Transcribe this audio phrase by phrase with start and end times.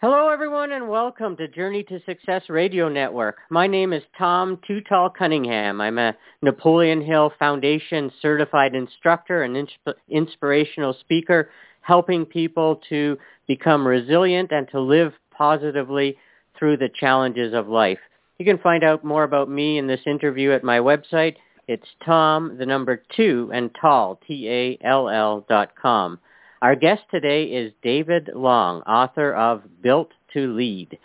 [0.00, 3.38] Hello, everyone, and welcome to Journey to Success Radio Network.
[3.50, 5.80] My name is Tom Too Tall Cunningham.
[5.80, 11.50] I'm a Napoleon Hill Foundation certified instructor and insp- inspirational speaker,
[11.80, 16.16] helping people to become resilient and to live positively
[16.56, 17.98] through the challenges of life.
[18.38, 21.34] You can find out more about me in this interview at my website.
[21.66, 26.20] It's Tom, the number two, and tall, T-A-L-L dot com.
[26.60, 30.98] Our guest today is David Long, author of Built to Lead.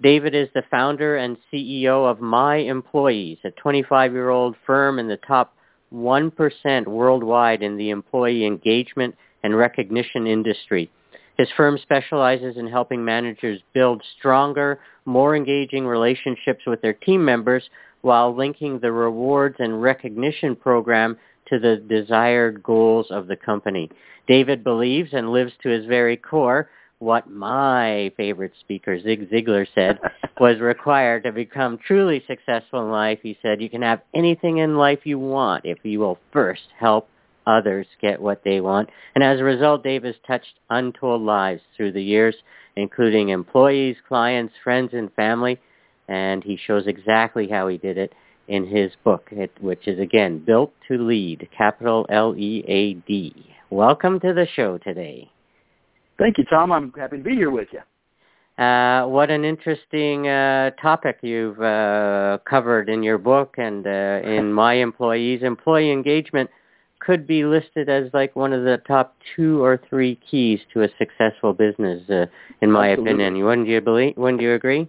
[0.00, 5.52] David is the founder and CEO of My Employees, a 25-year-old firm in the top
[5.92, 10.88] 1% worldwide in the employee engagement and recognition industry.
[11.36, 17.68] His firm specializes in helping managers build stronger, more engaging relationships with their team members
[18.02, 21.18] while linking the rewards and recognition program
[21.50, 23.90] to the desired goals of the company.
[24.26, 29.98] David believes and lives to his very core what my favorite speaker, Zig Ziglar, said
[30.40, 33.18] was required to become truly successful in life.
[33.22, 37.08] He said, you can have anything in life you want if you will first help
[37.46, 38.90] others get what they want.
[39.14, 42.36] And as a result, Dave has touched untold lives through the years,
[42.76, 45.58] including employees, clients, friends, and family.
[46.06, 48.12] And he shows exactly how he did it
[48.50, 53.46] in his book, it, which is again Built to Lead, capital L-E-A-D.
[53.70, 55.30] Welcome to the show today.
[56.18, 56.72] Thank you, Tom.
[56.72, 57.80] I'm happy to be here with you.
[58.62, 64.52] Uh, what an interesting uh, topic you've uh, covered in your book and uh, in
[64.62, 65.42] My Employees.
[65.44, 66.50] Employee engagement
[66.98, 70.88] could be listed as like one of the top two or three keys to a
[70.98, 72.26] successful business, uh,
[72.60, 73.12] in my Absolutely.
[73.14, 73.44] opinion.
[73.44, 74.16] Wouldn't you believe?
[74.16, 74.88] Wouldn't you agree?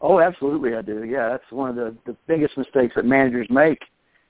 [0.00, 1.04] Oh, absolutely, I do.
[1.04, 3.80] Yeah, that's one of the, the biggest mistakes that managers make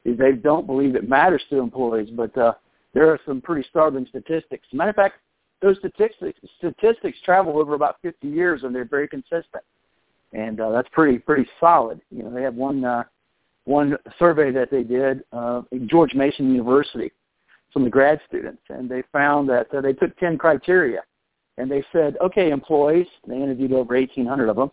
[0.04, 2.08] is they don't believe it matters to employees.
[2.10, 2.54] But uh,
[2.94, 4.66] there are some pretty startling statistics.
[4.72, 5.16] Matter of fact,
[5.60, 9.64] those statistics statistics travel over about 50 years, and they're very consistent,
[10.32, 12.00] and uh, that's pretty pretty solid.
[12.10, 13.04] You know, they have one uh,
[13.64, 17.12] one survey that they did uh, at George Mason University
[17.72, 21.02] from the grad students, and they found that uh, they took 10 criteria,
[21.58, 24.70] and they said, okay, employees, they interviewed over 1,800 of them,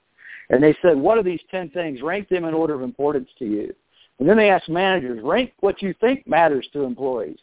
[0.49, 2.01] and they said, what are these 10 things?
[2.01, 3.73] Rank them in order of importance to you.
[4.19, 7.39] And then they asked managers, rank what you think matters to employees.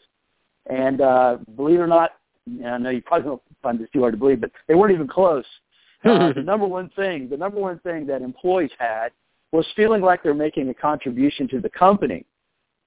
[0.69, 2.11] And uh, believe it or not,
[2.65, 5.07] I know you probably don't find this too hard to believe, but they weren't even
[5.07, 5.45] close.
[6.05, 9.13] Uh, the number one thing, the number one thing that employees had
[9.53, 12.25] was feeling like they're making a contribution to the company.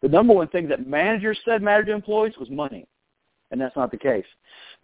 [0.03, 2.87] The number one thing that managers said mattered to employees was money,
[3.51, 4.27] and that's not the case.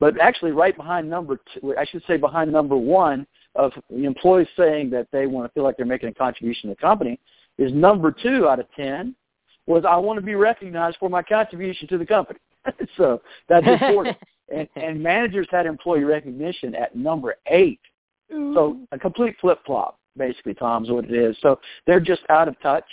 [0.00, 4.48] But actually, right behind number two, I should say behind number one of the employees
[4.56, 7.18] saying that they want to feel like they're making a contribution to the company
[7.58, 9.14] is number two out of ten
[9.66, 12.38] was I want to be recognized for my contribution to the company.
[12.96, 14.16] so that's important.
[14.54, 17.80] and, and managers had employee recognition at number eight.
[18.30, 21.36] So a complete flip flop, basically, Tom's what it is.
[21.42, 22.84] So they're just out of touch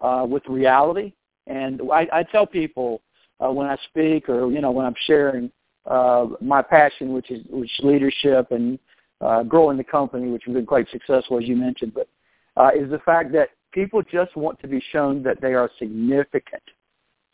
[0.00, 1.12] uh, with reality.
[1.46, 3.02] And I, I tell people
[3.38, 5.50] uh, when I speak or you know when I'm sharing
[5.86, 8.78] uh, my passion, which is which is leadership and
[9.22, 12.08] uh, growing the company, which has been quite successful as you mentioned, but
[12.56, 16.62] uh, is the fact that people just want to be shown that they are significant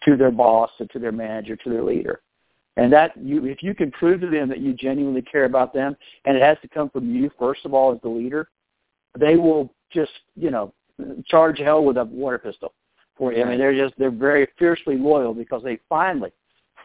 [0.05, 2.21] to their boss or to their manager, to their leader.
[2.77, 5.97] And that you, if you can prove to them that you genuinely care about them,
[6.25, 8.49] and it has to come from you first of all as the leader,
[9.19, 10.73] they will just you know
[11.27, 12.73] charge hell with a water pistol
[13.17, 13.43] for you.
[13.43, 16.31] I mean, they're just they're very fiercely loyal because they finally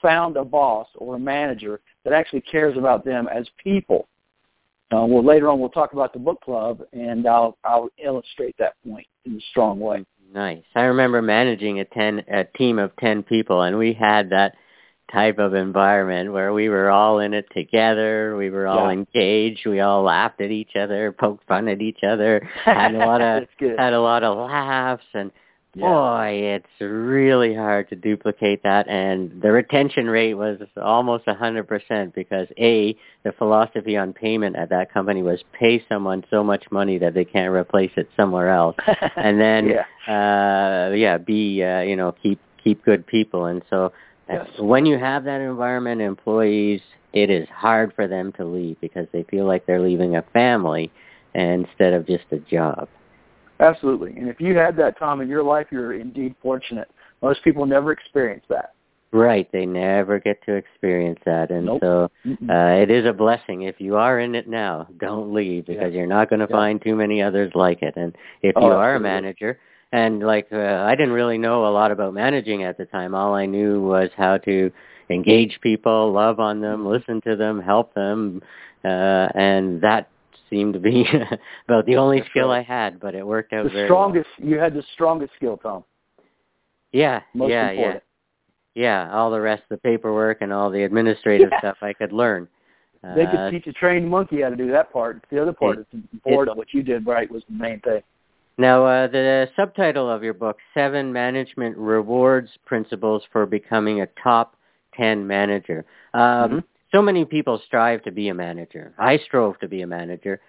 [0.01, 4.07] found a boss or a manager that actually cares about them as people.
[4.93, 8.75] Uh, well, later on we'll talk about the book club, and I'll I'll illustrate that
[8.87, 10.05] point in a strong way.
[10.33, 10.63] Nice.
[10.75, 14.53] I remember managing a ten a team of ten people, and we had that
[15.11, 18.35] type of environment where we were all in it together.
[18.37, 18.93] We were all Yeah.
[18.93, 19.65] engaged.
[19.65, 23.47] We all laughed at each other, poked fun at each other, had a lot of
[23.77, 25.31] had a lot of laughs, and
[25.75, 25.87] Yeah.
[25.87, 28.87] boy, it's really hard to duplicate that.
[28.87, 34.55] And the retention rate was almost a hundred percent because a the philosophy on payment
[34.55, 38.49] at that company was pay someone so much money that they can't replace it somewhere
[38.49, 38.75] else
[39.15, 40.89] and then yeah.
[40.89, 43.91] uh yeah be uh, you know keep keep good people and so
[44.29, 44.47] Yes.
[44.57, 46.79] when you have that environment employees
[47.11, 50.89] it is hard for them to leave because they feel like they're leaving a family
[51.35, 52.87] instead of just a job
[53.63, 54.11] Absolutely.
[54.17, 56.89] And if you had that time in your life, you're indeed fortunate.
[57.21, 58.73] Most people never experience that.
[59.13, 61.81] right they never get to experience that and Nope.
[61.83, 62.09] so
[62.49, 65.97] uh it is a blessing if you are in it now don't leave because Yeah.
[65.99, 66.59] you're not going to Yeah.
[66.59, 68.11] find too many others like it and
[68.41, 69.51] if Oh, you are a manager
[69.91, 73.35] and like uh, I didn't really know a lot about managing at the time all
[73.35, 74.55] I knew was how to
[75.11, 78.41] engage people love on them listen to them help them
[78.83, 80.09] uh and that
[80.53, 81.05] seemed to be
[81.67, 82.59] about the only That's skill right.
[82.59, 84.29] I had, but it worked out The very strongest.
[84.37, 85.83] You had the strongest skill, Tom.
[86.91, 88.03] Yeah, Most yeah, important.
[88.75, 89.15] yeah, yeah.
[89.15, 91.59] All the rest, the paperwork and all the administrative Yeah.
[91.59, 92.47] stuff, I could learn.
[93.15, 95.25] They Uh, could teach a trained monkey how to do that part.
[95.29, 98.01] The other part that's important, what you did right, was the main thing.
[98.59, 104.55] Now, uh, the subtitle of your book, Seven Management Rewards Principles for Becoming a Top
[104.93, 105.83] 10 Manager.
[106.13, 106.63] Um, Mhm.
[106.93, 108.93] So many people strive to be a manager.
[108.99, 110.39] I strove to be a manager.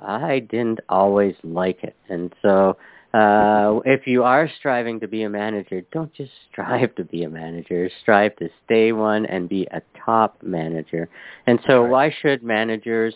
[0.00, 1.96] I didn't always like it.
[2.10, 2.76] And so
[3.14, 7.30] uh, if you are striving to be a manager, don't just strive to be a
[7.30, 7.88] manager.
[8.02, 11.08] Strive to stay one and be a top manager.
[11.46, 13.14] And so why should managers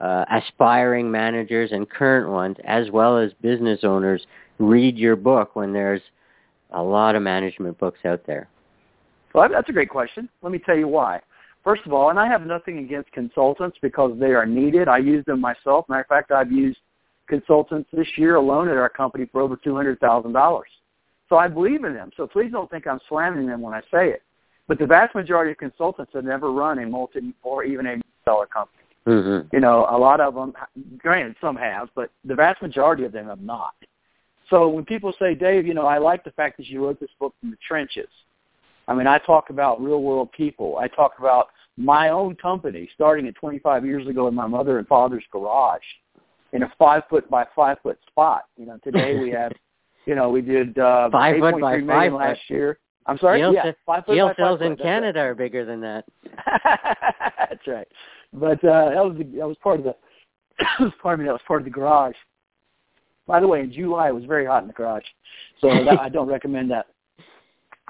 [0.00, 4.26] uh, aspiring managers and current ones, as well as business owners,
[4.58, 6.02] read your book when there's
[6.72, 8.48] a lot of management books out there?
[9.34, 10.28] Well, that's a great question.
[10.42, 11.20] Let me tell you why.
[11.64, 14.88] First of all, and I have nothing against consultants because they are needed.
[14.88, 15.88] I use them myself.
[15.88, 16.78] Matter of fact, I've used
[17.28, 20.68] consultants this year alone at our company for over two hundred thousand dollars.
[21.28, 22.10] So I believe in them.
[22.16, 24.22] So please don't think I'm slamming them when I say it.
[24.66, 28.46] But the vast majority of consultants have never run a multi or even a dollar
[28.46, 28.84] company.
[29.06, 29.48] Mm-hmm.
[29.54, 30.52] You know, a lot of them,
[30.98, 33.74] granted, some have, but the vast majority of them have not.
[34.50, 37.10] So when people say, Dave, you know, I like the fact that you wrote this
[37.18, 38.08] book from the trenches.
[38.88, 40.78] I mean, I talk about real world people.
[40.78, 44.88] I talk about my own company starting at 25 years ago in my mother and
[44.88, 45.82] father's garage
[46.52, 48.44] in a five foot by five foot spot.
[48.56, 49.52] You know, today we have,
[50.06, 52.18] you know, we did uh, Five foot 8.3 by five foot.
[52.18, 52.78] last year.
[53.06, 53.40] I'm sorry.
[53.40, 54.66] Yeah, five foot by five cells foot.
[54.66, 54.82] in right.
[54.82, 56.04] Canada are bigger than that.
[57.38, 57.88] That's right.
[58.32, 59.94] But uh, that was the, that was part of the
[61.02, 62.16] pardon me that was part of the garage.
[63.26, 65.04] By the way, in July it was very hot in the garage,
[65.60, 66.86] so that, I don't recommend that.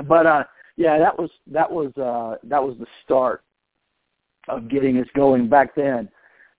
[0.09, 0.44] But uh,
[0.79, 3.43] yeah, that was that was uh, that was the start
[4.49, 6.09] of getting us going back then.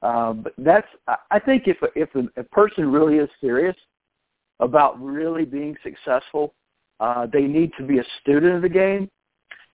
[0.03, 0.87] Uh, but that's
[1.31, 3.75] I- think if if a, a person really is serious
[4.59, 6.53] about really being successful,
[6.99, 9.09] uh, they need to be a student of the game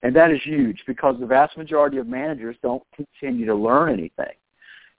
[0.05, 4.35] and that is huge because the vast majority of managers don't continue to learn anything.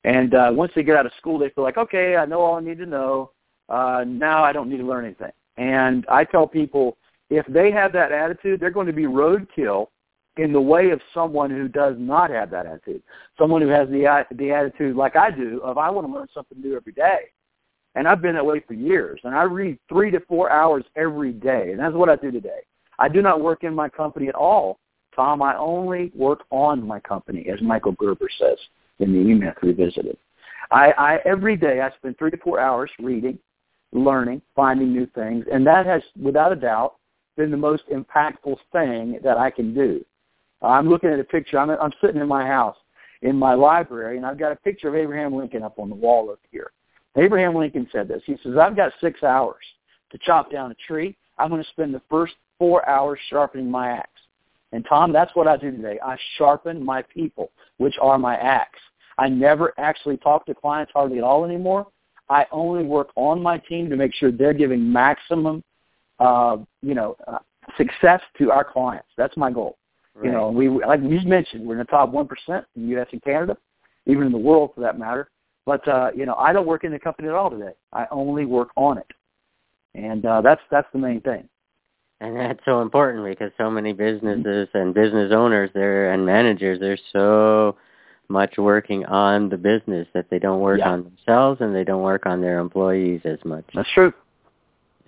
[0.03, 2.57] And uh, once they get out of school, they feel like, okay, I know all
[2.57, 3.31] I need to know.
[3.69, 5.31] Uh, now I don't need to learn anything.
[5.59, 6.97] And I tell people,
[7.31, 9.89] if they have that attitude, they're going to be roadkill
[10.37, 13.03] in the way of someone who does not have that attitude.
[13.39, 16.61] Someone who has the the attitude like I do of I want to learn something
[16.61, 17.21] new every day.
[17.95, 19.21] And I've been that way for years.
[19.25, 21.71] And I read three to four hours every day.
[21.71, 22.61] And that's what I do today.
[22.99, 24.79] I do not work in my company at all.
[25.15, 27.69] Tom, I only work on my company, as mm-hmm.
[27.69, 28.59] Michael Gerber says
[28.99, 30.19] in the E-Myth Revisited.
[30.71, 33.39] I, I every day I spend three to four hours reading,
[33.93, 36.97] learning, finding new things, and that has, without a doubt,
[37.37, 40.05] been the most impactful thing that I can do.
[40.63, 41.59] I'm looking at a picture.
[41.59, 42.77] I'm, I'm sitting in my house
[43.23, 46.31] in my library, and I've got a picture of Abraham Lincoln up on the wall
[46.31, 46.73] up here.
[47.17, 48.23] Abraham Lincoln said this.
[48.27, 49.65] He says, I've got six hours
[50.11, 51.17] to chop down a tree.
[51.39, 54.11] I'm going to spend the first four hours sharpening my axe.
[54.73, 55.99] And Tom, that's what I do today.
[56.05, 58.79] I sharpen my people, which are my axe.
[59.19, 61.87] I never actually talk to clients hardly at all anymore.
[62.29, 65.63] I only work on my team to make sure they're giving maximum,
[66.19, 67.39] uh, you know, uh,
[67.77, 69.09] success to our clients.
[69.17, 69.77] That's my goal.
[70.23, 73.07] You know, we like you mentioned, we're in the top one percent in the U.S.
[73.13, 73.55] and Canada,
[74.07, 75.29] even in the world for that matter.
[75.67, 77.73] But uh, you know, I don't work in the company at all today.
[77.93, 79.11] I only work on it,
[79.95, 81.47] and uh, that's that's the main thing.
[82.23, 86.99] And that's so important because so many businesses and business owners there and managers they're
[87.13, 87.77] so
[88.29, 90.93] much working on the business that they don't work Yeah.
[90.93, 93.65] on themselves and they don't work on their employees as much.
[93.75, 94.15] That's true.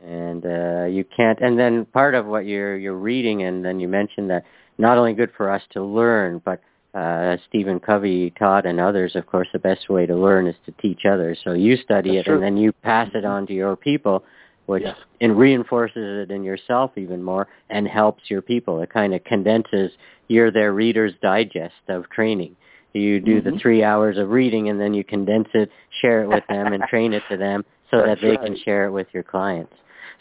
[0.05, 3.89] And uh you can't and then part of what you're you're reading and then you
[3.89, 4.45] mentioned that
[4.79, 6.61] not only good for us to learn but
[6.95, 10.73] uh Stephen Covey taught and others of course the best way to learn is to
[10.81, 11.39] teach others.
[11.43, 12.35] So you study That's it true.
[12.35, 14.25] and then you pass it on to your people
[14.67, 14.85] which
[15.21, 18.81] and reinforces it in yourself even more and helps your people.
[18.83, 19.91] It kind of condenses
[20.29, 22.55] you're their reader's digest of training.
[22.93, 23.61] You do the Mhm.
[23.61, 27.15] three hours of reading and then you condense it, share it with them and train
[27.15, 29.75] it to them so that That's they can share it with your clients.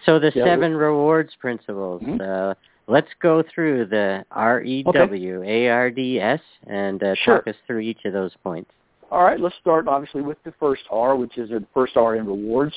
[0.05, 2.01] So the Yeah, seven rewards principles.
[2.01, 2.21] Mhm.
[2.21, 2.55] Uh,
[2.87, 7.37] let's go through the R E W A R D S and uh, Sure.
[7.37, 8.71] talk us through each of those points.
[9.11, 12.25] All right, let's start obviously with the first R, which is the first R in
[12.25, 12.75] rewards,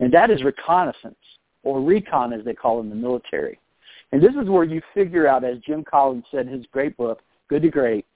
[0.00, 1.18] and that is reconnaissance,
[1.62, 3.58] or recon as they call it in the military.
[4.10, 7.22] And this is where you figure out, as Jim Collins said in his great book,
[7.48, 8.06] Good to Great,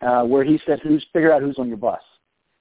[0.00, 2.02] uh, where he said, "Who's figure out who's on your bus."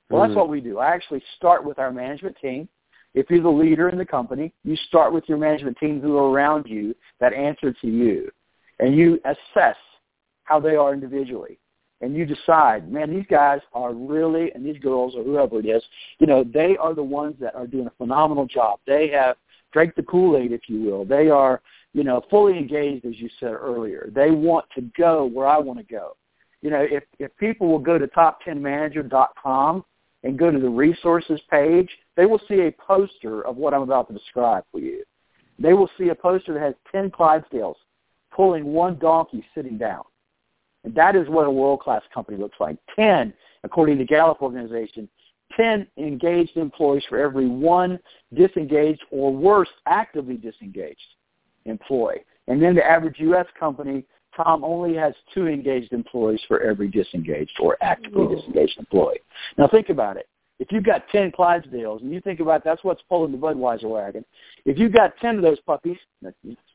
[0.10, 0.38] Well, that's Mhm.
[0.38, 0.78] what we do.
[0.80, 2.68] I actually start with our management team.
[3.14, 6.32] If you're the leader in the company, you start with your management team who are
[6.32, 8.32] around you that answer to you,
[8.80, 9.76] and you assess
[10.44, 11.58] how they are individually.
[12.02, 15.84] and you decide, man, these guys are really, and these girls or whoever it is,
[16.20, 18.80] you know, they are the ones that are doing a phenomenal job.
[18.88, 19.38] They have
[19.72, 21.06] drank the Kool-Aid, if you will.
[21.06, 21.62] They are,
[21.94, 24.10] you know, fully engaged, as you said earlier.
[24.14, 26.18] They want to go where I want to go.
[26.62, 29.86] You know, if, if people will go to top10manager.com
[30.24, 34.08] and go to the resources page, they will see a poster of what I'm about
[34.08, 35.04] to describe for you.
[35.60, 37.76] They will see a poster that has 10 Clydesdales
[38.34, 40.04] pulling one donkey sitting down.
[40.84, 42.78] And that is what a world-class company looks like.
[42.96, 45.08] 10, according to Gallup organization,
[45.56, 48.00] 10 engaged employees for every one
[48.34, 51.00] disengaged or worse, actively disengaged
[51.66, 52.24] employee.
[52.48, 53.46] And then the average U.S.
[53.60, 54.04] company,
[54.36, 58.36] Tom, only has two engaged employees for every disengaged or actively Whoa.
[58.36, 59.20] disengaged employee.
[59.58, 60.28] Now think about it.
[60.60, 64.24] If you've got 10 Clydesdales, and you think about that's what's pulling the Budweiser wagon,
[64.66, 65.98] if you've got 10 of those puppies,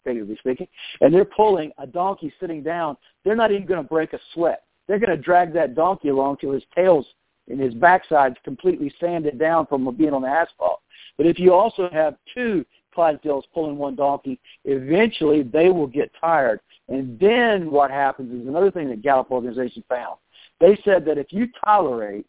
[0.02, 0.66] figuratively speaking,
[1.00, 4.64] and they're pulling a donkey sitting down, they're not even going to break a sweat.
[4.88, 7.06] They're going to drag that donkey along till his tail's
[7.48, 10.80] and his backside's completely sanded down from being on the asphalt.
[11.16, 12.64] But if you also have two
[12.96, 16.60] Clydesdales pulling one donkey, eventually they will get tired.
[16.88, 20.16] And then what happens is another thing that Gallup organization found.
[20.60, 22.26] They said that if you tolerate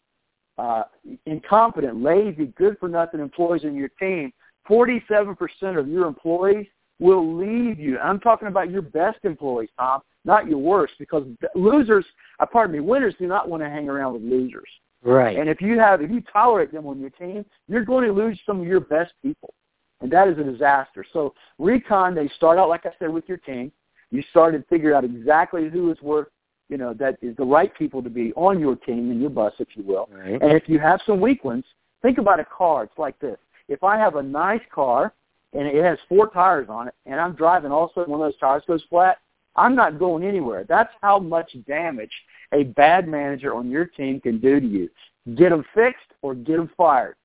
[0.58, 0.84] uh,
[1.26, 4.32] incompetent, lazy, good-for-nothing employees in your team,
[4.68, 5.36] 47%
[5.78, 6.66] of your employees
[6.98, 7.98] will leave you.
[7.98, 12.04] I'm talking about your best employees, Tom, not your worst, because losers,
[12.40, 14.68] uh, pardon me, winners do not want to hang around with losers.
[15.02, 15.38] Right.
[15.38, 18.38] And if you have, if you tolerate them on your team, you're going to lose
[18.44, 19.54] some of your best people,
[20.00, 21.04] and that is a disaster.
[21.12, 23.72] So recon, they start out like I said with your team.
[24.10, 26.28] You start to figure out exactly who is worth
[26.68, 29.52] you know, that is the right people to be on your team and your bus,
[29.58, 30.08] if you will.
[30.12, 30.40] Right.
[30.40, 31.64] And if you have some weak ones,
[32.02, 32.84] think about a car.
[32.84, 33.38] It's like this.
[33.68, 35.14] If I have a nice car
[35.54, 38.20] and it has four tires on it and I'm driving, all of a sudden one
[38.20, 39.18] of those tires goes flat,
[39.56, 40.64] I'm not going anywhere.
[40.68, 42.12] That's how much damage
[42.52, 44.88] a bad manager on your team can do to you.
[45.34, 47.16] Get them fixed or get them fired.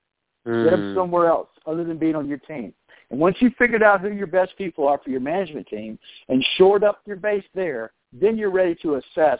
[0.47, 0.63] Mm.
[0.63, 2.73] Get them somewhere else other than being on your team.
[3.09, 6.45] And once you've figured out who your best people are for your management team and
[6.57, 9.39] shored up your base there, then you're ready to assess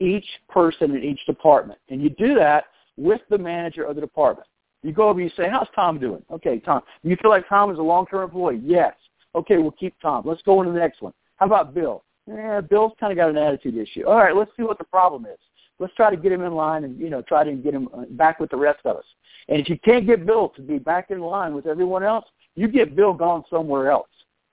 [0.00, 1.78] each person in each department.
[1.88, 2.64] And you do that
[2.96, 4.46] with the manager of the department.
[4.82, 6.22] You go over and you say, how's Tom doing?
[6.30, 6.82] Okay, Tom.
[7.02, 8.60] You feel like Tom is a long-term employee?
[8.62, 8.94] Yes.
[9.34, 10.22] Okay, we'll keep Tom.
[10.24, 11.12] Let's go on to the next one.
[11.36, 12.04] How about Bill?
[12.26, 14.06] Yeah, Bill's kind of got an attitude issue.
[14.06, 15.38] All right, let's see what the problem is.
[15.78, 18.04] Let's try to get him in line and, you know, try to get him uh,
[18.10, 19.04] back with the rest of us.
[19.48, 22.68] And if you can't get Bill to be back in line with everyone else, you
[22.68, 24.08] get Bill gone somewhere else,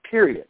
[0.08, 0.46] period.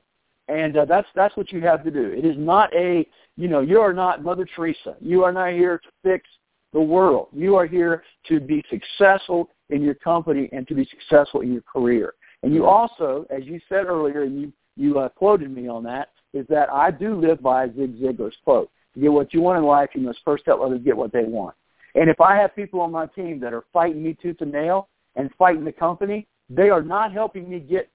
[0.49, 2.13] And uh, that's that's what you have to do.
[2.13, 3.07] It is not a
[3.37, 4.95] you know you are not Mother Teresa.
[5.01, 6.29] You are not here to fix
[6.73, 7.29] the world.
[7.33, 11.63] You are here to be successful in your company and to be successful in your
[11.63, 12.15] career.
[12.43, 16.11] And you also, as you said earlier, and you you uh, quoted me on that,
[16.33, 19.65] is that I do live by Zig Ziglar's quote: "To get what you want in
[19.65, 21.55] life, you must first help others get what they want."
[21.95, 24.89] And if I have people on my team that are fighting me tooth and nail
[25.15, 27.89] and fighting the company, they are not helping me get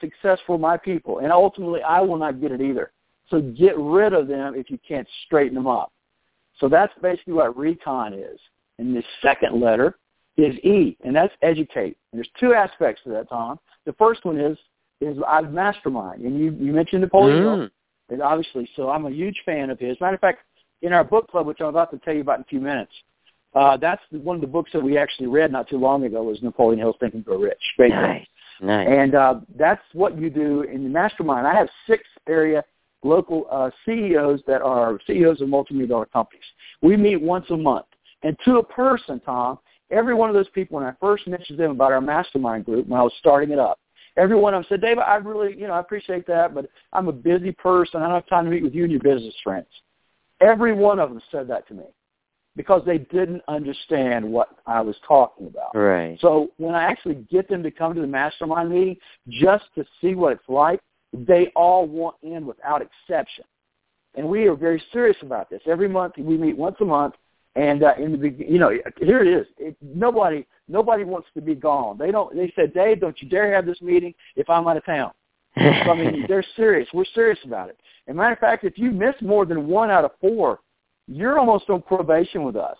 [0.00, 2.92] success for my people, and ultimately I will not get it either.
[3.30, 5.92] So get rid of them if you can't straighten them up.
[6.60, 8.38] So that's basically what recon is.
[8.78, 9.98] And the second letter
[10.36, 11.96] is E, and that's educate.
[12.12, 13.58] And there's two aspects to that, Tom.
[13.86, 14.58] The first one is
[15.00, 17.70] is I've mastermind, and you you mentioned Napoleon mm.
[18.10, 19.96] And obviously, so I'm a huge fan of his.
[20.00, 20.40] Matter of fact,
[20.82, 22.92] in our book club, which I'm about to tell you about in a few minutes,
[23.54, 26.42] uh, that's one of the books that we actually read not too long ago was
[26.42, 27.62] Napoleon Hill's Think and Grow Rich.
[27.76, 28.26] Great nice.
[28.60, 28.88] Nice.
[28.88, 31.46] And uh, that's what you do in the mastermind.
[31.46, 32.64] I have six area
[33.02, 36.44] local uh, CEOs that are CEOs of multi-million dollar companies.
[36.82, 37.86] We meet once a month.
[38.22, 39.58] And to a person, Tom,
[39.90, 42.98] every one of those people, when I first mentioned them about our mastermind group when
[42.98, 43.78] I was starting it up,
[44.16, 47.08] every one of them said, Dave, I really, you know, I appreciate that, but I'm
[47.08, 48.00] a busy person.
[48.00, 49.66] I don't have time to meet with you and your business friends.
[50.40, 51.84] Every one of them said that to me
[52.56, 55.74] because they didn't understand what I was talking about.
[55.74, 56.18] Right.
[56.20, 58.96] So when I actually get them to come to the mastermind meeting
[59.28, 60.80] just to see what it's like,
[61.12, 63.44] they all want in without exception.
[64.14, 65.60] And we are very serious about this.
[65.66, 67.14] Every month we meet once a month,
[67.56, 69.46] and uh, in the you know here it is.
[69.58, 71.98] It, nobody nobody wants to be gone.
[71.98, 72.34] They don't.
[72.34, 75.12] They said, Dave, don't you dare have this meeting if I'm out of town.
[75.56, 76.88] so, I mean, they're serious.
[76.92, 77.78] We're serious about it.
[78.08, 80.60] As a matter of fact, if you miss more than one out of four
[81.06, 82.76] you're almost on probation with us.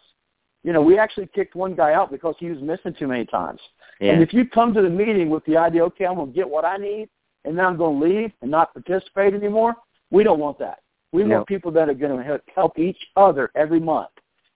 [0.62, 3.61] You know, we actually kicked one guy out because he was missing too many times.
[4.00, 4.12] Yeah.
[4.12, 6.49] And if you come to the meeting with the idea, okay, I'm going to get
[6.49, 7.11] what I need,
[7.45, 9.75] and then I'm going to leave and not participate anymore,
[10.11, 10.78] we don't want that.
[11.12, 11.37] We no.
[11.37, 14.09] want people that are going to help each other every month.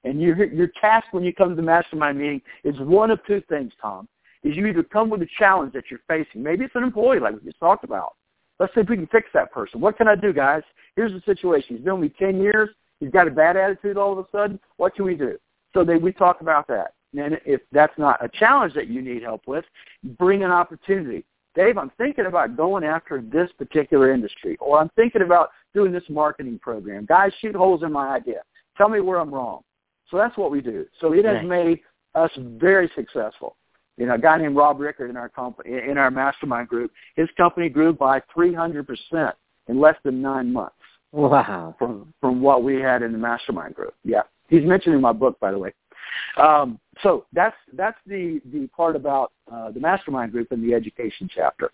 [0.05, 3.43] And your your task when you come to the mastermind meeting is one of two
[3.49, 4.09] things, Tom.
[4.45, 6.43] Is you either come with a challenge that you're facing.
[6.43, 8.15] Maybe it's an employee like we just talked about.
[8.61, 9.81] Let's see if we can fix that person.
[9.81, 10.63] What can I do, guys?
[10.95, 11.77] Here's the situation.
[11.77, 14.59] He's been with me 10 years He's got a bad attitude all of a sudden.
[14.77, 15.39] What can we do?
[15.75, 16.95] So they, we talk about that.
[17.17, 19.65] And if that's not a challenge that you need help with,
[20.19, 21.25] bring an opportunity.
[21.55, 26.05] Dave, I'm thinking about going after this particular industry, or I'm thinking about doing this
[26.09, 27.07] marketing program.
[27.07, 28.43] Guys, shoot holes in my idea.
[28.77, 29.63] Tell me where I'm wrong.
[30.11, 30.87] So that's what we do.
[31.01, 31.81] So it has made
[32.15, 33.57] us very successful.
[33.97, 37.29] You know, a guy named Rob Rickard in our company, in our mastermind group, his
[37.37, 39.33] company grew by 300%
[39.67, 40.75] in less than nine months.
[41.13, 41.75] Wow.
[41.79, 43.95] From from what we had in the mastermind group.
[44.05, 44.23] Yeah.
[44.49, 45.73] He's mentioned in my book, by the way.
[46.37, 51.29] Um, so that's that's the the part about uh, the mastermind group in the education
[51.35, 51.71] chapter.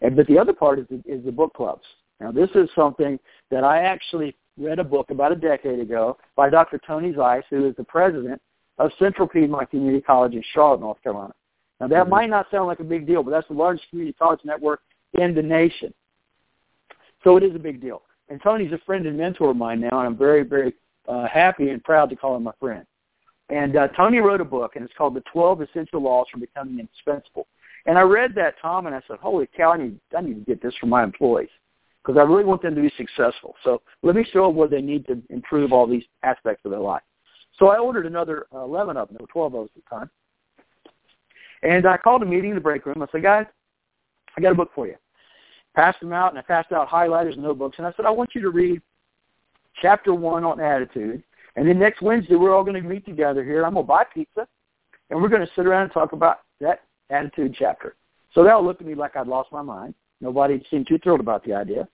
[0.00, 1.84] And but the other part is the, is the book clubs.
[2.20, 3.18] Now this is something
[3.50, 6.80] that I actually read a book about a decade ago by Dr.
[6.86, 8.40] Tony Zeiss, who is the president
[8.78, 11.32] of Central Piedmont Community College in Charlotte, North Carolina.
[11.80, 12.10] Now that mm-hmm.
[12.10, 14.80] might not sound like a big deal, but that's the largest community college network
[15.14, 15.92] in the nation.
[17.24, 18.02] So it is a big deal.
[18.28, 20.74] And Tony's a friend and mentor of mine now, and I'm very, very
[21.08, 22.84] uh, happy and proud to call him my friend.
[23.48, 26.78] And uh, Tony wrote a book, and it's called The 12 Essential Laws for Becoming
[26.78, 27.46] Indispensable.
[27.84, 30.40] And I read that, Tom, and I said, holy cow, I need, I need to
[30.40, 31.50] get this for my employees
[32.04, 33.54] because I really want them to be successful.
[33.62, 36.80] So let me show them where they need to improve all these aspects of their
[36.80, 37.02] life.
[37.58, 39.16] So I ordered another uh, 11 of them.
[39.18, 40.10] There were 12 of those at the time.
[41.62, 43.02] And I called a meeting in the break room.
[43.02, 43.46] I said, guys,
[44.36, 44.96] I got a book for you.
[45.74, 47.78] Passed them out, and I passed out highlighters and notebooks.
[47.78, 48.82] And I said, I want you to read
[49.80, 51.22] chapter one on attitude.
[51.56, 53.64] And then next Wednesday, we're all going to meet together here.
[53.64, 54.48] I'm going to buy pizza,
[55.10, 56.80] and we're going to sit around and talk about that
[57.10, 57.94] attitude chapter.
[58.34, 59.94] So they all looked at me like I'd lost my mind.
[60.22, 61.86] Nobody seemed too thrilled about the idea.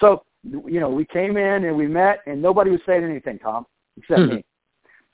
[0.00, 3.66] So, you know, we came in and we met, and nobody was saying anything, Tom,
[3.96, 4.36] except mm-hmm.
[4.36, 4.44] me.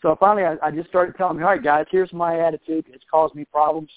[0.00, 2.86] So finally, I, I just started telling them, all right, guys, here's my attitude.
[2.88, 3.90] It's caused me problems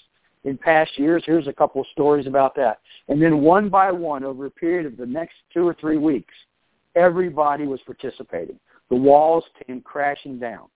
[0.44, 1.22] in past years.
[1.24, 2.80] Here's a couple of stories about that.
[3.08, 6.34] And then one by one, over a period of the next two or three weeks,
[6.94, 8.58] everybody was participating.
[8.90, 10.66] The walls came crashing down.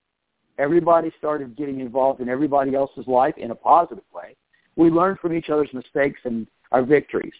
[0.58, 4.34] Everybody started getting involved in everybody else's life in a positive way.
[4.76, 7.34] We learned from each other's mistakes and our victories,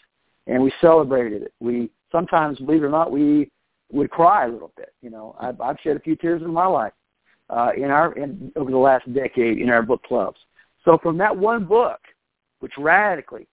[0.49, 1.53] and we celebrated it.
[1.61, 3.51] We sometimes, believe it or not, we
[3.93, 4.93] would cry a little bit.
[5.03, 6.93] You know, I've, I've shed a few tears in my life
[7.51, 10.39] uh, in our in, over the last decade in our book clubs.
[10.85, 12.01] So from that one book,
[12.61, 13.47] which radically,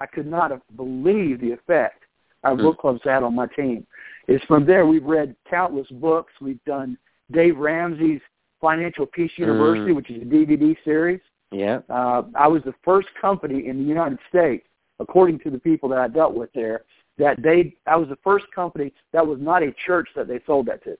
[0.00, 2.04] I could not have believed the effect
[2.44, 2.62] our mm.
[2.62, 3.86] book clubs had on my team.
[4.28, 6.32] Is from there we've read countless books.
[6.40, 6.96] We've done
[7.30, 8.20] Dave Ramsey's
[8.60, 9.42] Financial Peace hmm.
[9.42, 9.96] University, mm.
[9.96, 11.20] which is a DVD series.
[11.50, 11.80] Yeah.
[11.90, 14.66] Uh, I was the first company in the United States,
[15.00, 16.82] according to the people that I dealt with there,
[17.18, 20.66] that they I was the first company that was not a church that they sold
[20.66, 20.96] that to.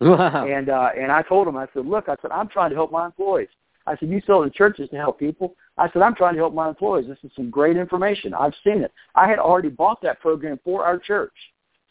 [0.00, 0.46] Wow.
[0.46, 2.90] And uh, and I told them, I said, look, I said, I'm trying to help
[2.90, 3.48] my employees.
[3.86, 5.54] I said, you sell to churches to help people.
[5.76, 7.06] I said, I'm trying to help my employees.
[7.06, 8.32] This is some great information.
[8.32, 8.92] I've seen it.
[9.14, 11.34] I had already bought that program for our church.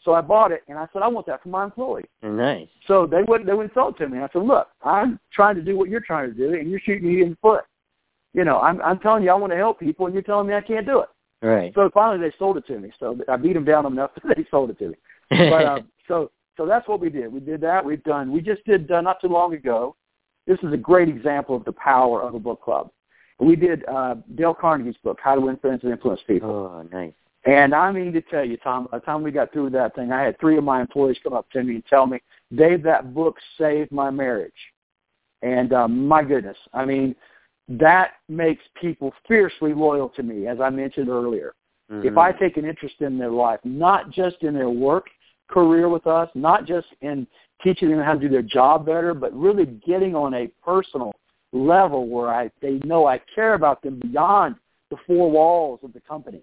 [0.02, 2.06] So I bought it, and I said, I want that for my employees.
[2.22, 2.68] Nice.
[2.86, 4.18] So they wouldn't, they wouldn't sell it to me.
[4.18, 7.08] I said, look, I'm trying to do what you're trying to do, and you're shooting
[7.08, 7.64] me in the foot.
[8.34, 10.54] You know, I'm, I'm telling you I want to help people, and you're telling me
[10.54, 11.08] I can't do it.
[11.44, 11.72] Right.
[11.74, 12.90] So finally they sold it to me.
[12.98, 14.94] So I beat them down enough that they sold it to me.
[15.30, 15.78] But uh,
[16.08, 17.32] so so that's what we did.
[17.32, 17.84] We did that.
[17.84, 18.32] We've done.
[18.32, 19.96] We just did uh, not too long ago.
[20.46, 22.90] This is a great example of the power of a book club.
[23.40, 26.50] We did uh, Dale Carnegie's book, How to Win Friends and Influence People.
[26.50, 27.12] Oh, nice.
[27.46, 30.12] And I mean to tell you, Tom, by the time we got through that thing,
[30.12, 32.20] I had three of my employees come up to me and tell me,
[32.54, 34.52] Dave, that book saved my marriage.
[35.42, 37.14] And um, my goodness, I mean,
[37.68, 41.54] that makes people fiercely loyal to me, as I mentioned earlier.
[41.90, 42.08] Mm-hmm.
[42.08, 45.06] If I take an interest in their life, not just in their work
[45.48, 47.26] career with us, not just in
[47.62, 51.12] teaching them how to do their job better, but really getting on a personal
[51.52, 54.56] level where I they know I care about them beyond
[54.90, 56.42] the four walls of the company.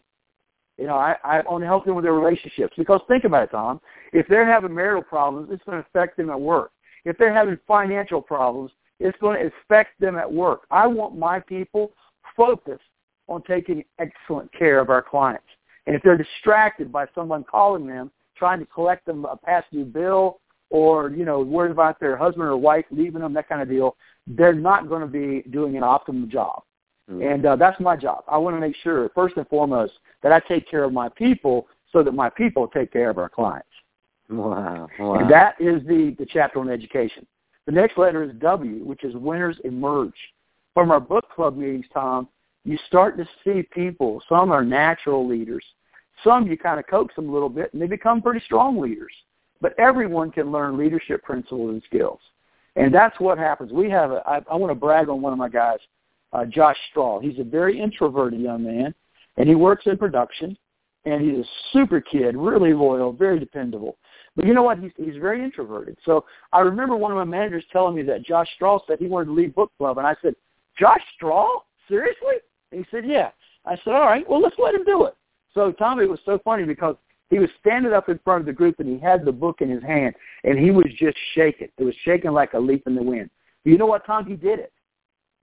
[0.77, 2.73] You know, I, I want to help them with their relationships.
[2.77, 3.79] Because think about it, Tom.
[4.13, 6.71] If they're having marital problems, it's going to affect them at work.
[7.05, 10.61] If they're having financial problems, it's going to affect them at work.
[10.71, 11.91] I want my people
[12.35, 12.83] focused
[13.27, 15.45] on taking excellent care of our clients.
[15.87, 19.85] And if they're distracted by someone calling them, trying to collect them a past due
[19.85, 23.69] bill, or you know worried about their husband or wife leaving them, that kind of
[23.69, 23.95] deal,
[24.27, 26.63] they're not going to be doing an optimal job.
[27.09, 27.21] Mm-hmm.
[27.21, 28.23] And uh, that's my job.
[28.27, 31.67] I want to make sure, first and foremost, that I take care of my people
[31.91, 33.67] so that my people take care of our clients.
[34.29, 34.87] Wow.
[34.97, 35.15] wow.
[35.15, 37.25] And that is the, the chapter on education.
[37.71, 40.11] The next letter is W, which is winners emerge.
[40.73, 42.27] From our book club meetings, Tom,
[42.65, 44.21] you start to see people.
[44.27, 45.63] Some are natural leaders.
[46.21, 49.13] Some you kind of coax them a little bit, and they become pretty strong leaders.
[49.61, 52.19] But everyone can learn leadership principles and skills.
[52.75, 53.71] And that's what happens.
[53.71, 55.79] We have a, I, I want to brag on one of my guys,
[56.33, 57.21] uh, Josh Straw.
[57.21, 58.93] He's a very introverted young man,
[59.37, 60.57] and he works in production,
[61.05, 63.95] and he's a super kid, really loyal, very dependable.
[64.35, 64.79] But you know what?
[64.79, 65.97] He's he's very introverted.
[66.05, 69.25] So I remember one of my managers telling me that Josh Straw said he wanted
[69.25, 70.35] to lead book club, and I said,
[70.79, 71.47] Josh Straw,
[71.87, 72.35] seriously?
[72.71, 73.31] And he said, Yeah.
[73.65, 75.15] I said, All right, well let's let him do it.
[75.53, 76.95] So Tommy, it was so funny because
[77.29, 79.69] he was standing up in front of the group and he had the book in
[79.69, 81.69] his hand and he was just shaking.
[81.77, 83.29] It was shaking like a leaf in the wind.
[83.63, 84.25] You know what, Tom?
[84.25, 84.73] He did it.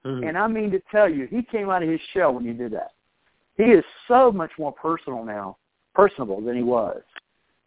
[0.04, 0.28] Mm-hmm.
[0.28, 2.72] And I mean to tell you, he came out of his shell when he did
[2.72, 2.92] that.
[3.56, 5.56] He is so much more personal now,
[5.94, 7.00] personable than he was.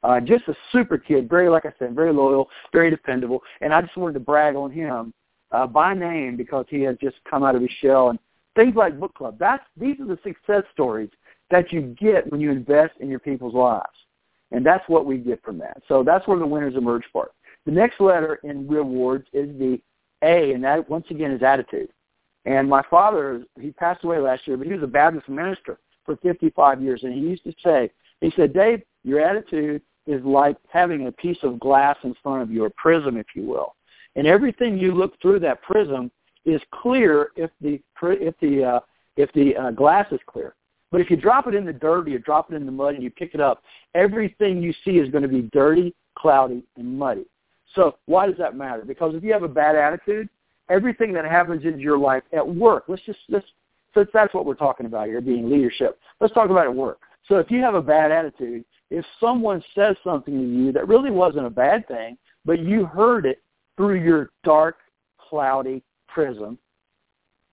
[0.04, 3.42] Uh, just a super kid, very, like I said, very loyal, very dependable.
[3.62, 5.14] And I just wanted to brag on him
[5.52, 8.20] uh, by name because he has just come out of his shell and
[8.56, 9.38] things like book club.
[9.40, 11.10] That's these are the success stories
[11.50, 13.86] that you get when you invest in your people's lives,
[14.52, 15.82] and that's what we get from that.
[15.88, 17.34] So that's where the winners emerge part.
[17.66, 19.80] The next letter in rewards is the
[20.24, 21.90] A, and that once again is attitude.
[22.46, 26.16] And my father, he passed away last year, but he was a Baptist minister for
[26.18, 31.08] 55 years, and he used to say, he said, Dave, your attitude is like having
[31.08, 33.76] a piece of glass in front of you, a prism, if you will.
[34.16, 36.12] And everything you look through that prism
[36.46, 38.80] is clear if the if the uh,
[39.16, 40.56] if the uh, glass is clear.
[40.92, 42.96] But if you drop it in the dirt or you drop it in the mud
[42.96, 43.64] and you pick it up,
[43.96, 47.26] everything you see is going to be dirty, cloudy, and muddy.
[47.76, 48.84] So why does that matter?
[48.86, 50.28] Because if you have a bad attitude,
[50.70, 53.46] everything that happens in your life at work, let's just let's
[53.94, 56.00] so that's what we're talking about here, being leadership.
[56.20, 57.00] Let's talk about at work.
[57.28, 61.12] So if you have a bad attitude, if someone says something to you that really
[61.12, 63.42] wasn't a bad thing, but you heard it
[63.78, 64.78] through your dark,
[65.18, 66.60] cloudy prism,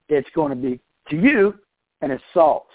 [0.08, 1.54] it's going to be to you
[2.02, 2.66] an assault,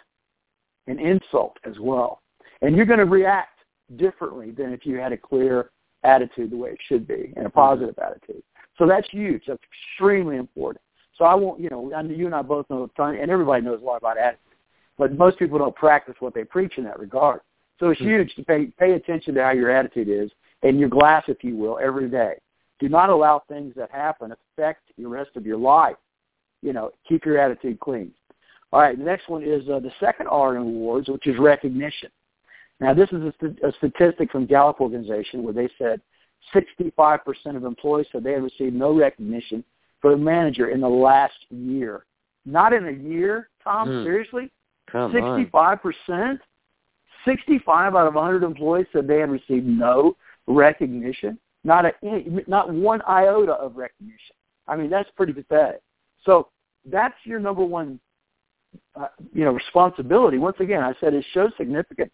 [0.87, 2.21] an insult as well.
[2.61, 3.59] And you're going to react
[3.97, 5.69] differently than if you had a clear
[6.03, 7.59] attitude the way it should be and a mm-hmm.
[7.59, 8.43] positive attitude.
[8.77, 9.43] So that's huge.
[9.45, 10.81] That's extremely important.
[11.17, 13.97] So I won't, you know, you and I both know, and everybody knows a lot
[13.97, 14.39] about attitude,
[14.97, 17.41] but most people don't practice what they preach in that regard.
[17.79, 18.09] So it's mm-hmm.
[18.09, 20.31] huge to pay pay attention to how your attitude is
[20.61, 22.35] and your glass, if you will, every day.
[22.79, 25.95] Do not allow things that happen affect the rest of your life.
[26.61, 28.11] You know, keep your attitude clean.
[28.71, 32.09] All right, the next one is uh, the second R in awards, which is recognition.
[32.79, 36.01] Now, this is a, st- a statistic from Gallup organization where they said
[36.53, 37.19] 65%
[37.55, 39.63] of employees said they had received no recognition
[40.01, 42.05] for a manager in the last year.
[42.45, 44.03] Not in a year, Tom, mm.
[44.03, 44.51] seriously?
[44.91, 45.83] Come 65%?
[46.09, 46.39] On.
[47.25, 50.15] 65 out of 100 employees said they had received no
[50.47, 51.37] recognition.
[51.63, 51.93] Not a
[52.47, 54.35] not one iota of recognition.
[54.67, 55.81] I mean, that's pretty pathetic.
[56.25, 56.49] So
[56.85, 57.99] that's your number one,
[58.95, 60.37] uh, you know, responsibility.
[60.37, 62.11] Once again, I said it shows significance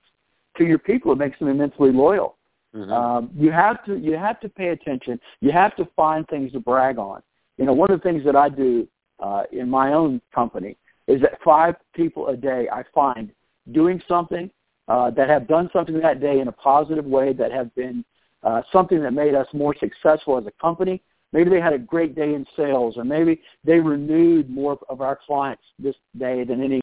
[0.57, 1.11] to your people.
[1.11, 2.37] It makes them immensely loyal.
[2.75, 2.91] Mm-hmm.
[2.91, 5.19] Um, you have to you have to pay attention.
[5.41, 7.21] You have to find things to brag on.
[7.57, 8.87] You know, one of the things that I do
[9.19, 13.31] uh, in my own company is that five people a day I find
[13.71, 14.51] doing something
[14.89, 18.03] uh, that have done something that day in a positive way, that have been
[18.43, 21.01] uh, something that made us more successful as a company.
[21.31, 25.19] Maybe they had a great day in sales, or maybe they renewed more of our
[25.27, 26.81] clients this day than any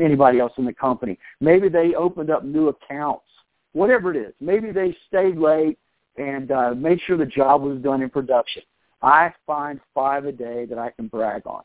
[0.00, 1.18] anybody else in the company.
[1.40, 3.26] Maybe they opened up new accounts.
[3.72, 5.78] Whatever it is, maybe they stayed late
[6.16, 8.62] and uh, made sure the job was done in production.
[9.02, 11.62] I find five a day that I can brag on,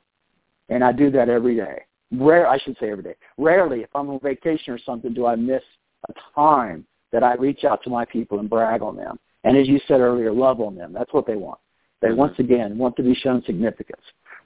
[0.68, 1.84] and I do that every day.
[2.12, 3.16] Rare, I should say every day.
[3.38, 5.64] Rarely, if I'm on vacation or something, do I miss
[6.08, 9.20] a time that I reach out to my people and brag on them.
[9.44, 10.94] And as you said earlier, love on them.
[10.94, 11.60] That's what they want.
[12.02, 12.18] They mm-hmm.
[12.18, 14.02] once again want to be shown significance.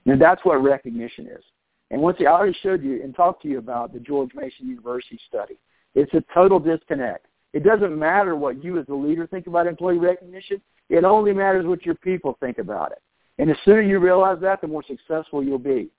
[0.05, 1.43] And that's what recognition is.
[1.91, 5.19] And once I already showed you and talked to you about the George Mason University
[5.27, 5.57] study.
[5.95, 7.27] It's a total disconnect.
[7.53, 10.59] It doesn't matter what you as a leader think about employee recognition.
[10.89, 13.01] It only matters what your people think about it.
[13.37, 15.89] And the sooner you realize that, the more successful you'll be.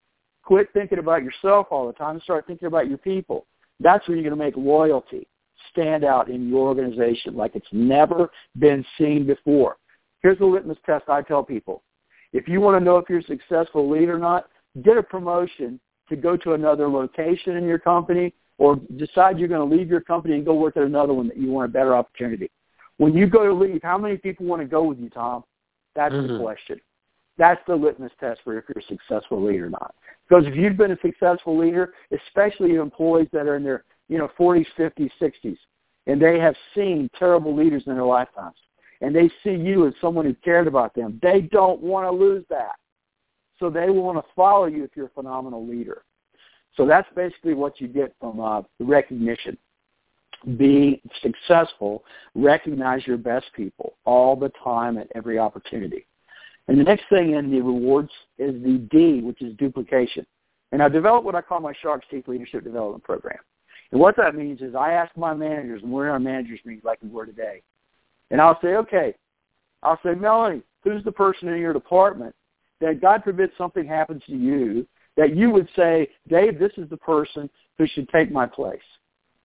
[0.45, 3.47] Quit thinking about yourself all the time and start thinking about your people.
[3.81, 5.27] That's when you're going to make loyalty
[5.71, 9.77] stand out in your organization like it's never been seen before.
[10.21, 11.83] Here's the litmus test I tell people.
[12.33, 14.49] If you want to know if you're a successful leader or not,
[14.83, 19.69] get a promotion to go to another location in your company or decide you're going
[19.69, 21.95] to leave your company and go work at another one that you want a better
[21.95, 22.51] opportunity.
[22.99, 25.45] When you go to leave, how many people want to go with you, Tom?
[25.97, 26.35] That's mm-hmm.
[26.35, 26.81] the question.
[27.37, 29.95] That's the litmus test for if you're a successful leader or not.
[30.29, 31.93] Because if you've been a successful leader,
[32.27, 35.57] especially employees that are in their you know, 40s, 50s, 60s,
[36.07, 38.57] and they have seen terrible leaders in their lifetimes,
[39.01, 41.19] and they see you as someone who cared about them.
[41.23, 42.77] They don't want to lose that.
[43.59, 46.03] So they want to follow you if you're a phenomenal leader.
[46.77, 49.57] So that's basically what you get from uh, recognition.
[50.59, 52.05] Be successful.
[52.35, 56.07] Recognize your best people all the time at every opportunity.
[56.69, 60.27] And the next thing in the rewards is the D, which is duplication.
[60.73, 63.39] And I developed what I call my Shark's Teeth Leadership Development Program.
[63.93, 66.83] And what that means is I ask my managers, and we're in our managers meeting
[66.85, 67.63] like we were today,
[68.31, 69.15] And I'll say, okay,
[69.83, 72.35] I'll say, Melanie, who's the person in your department
[72.81, 76.97] that God forbid something happens to you that you would say, Dave, this is the
[76.97, 77.49] person
[77.79, 78.83] who should take my place.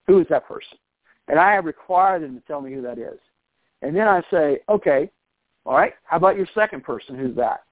[0.08, 0.78] Who is that person?
[1.28, 3.20] And I require them to tell me who that is.
[3.82, 5.12] And then I say, okay,
[5.66, 7.18] all right, how about your second person?
[7.18, 7.64] Who's that?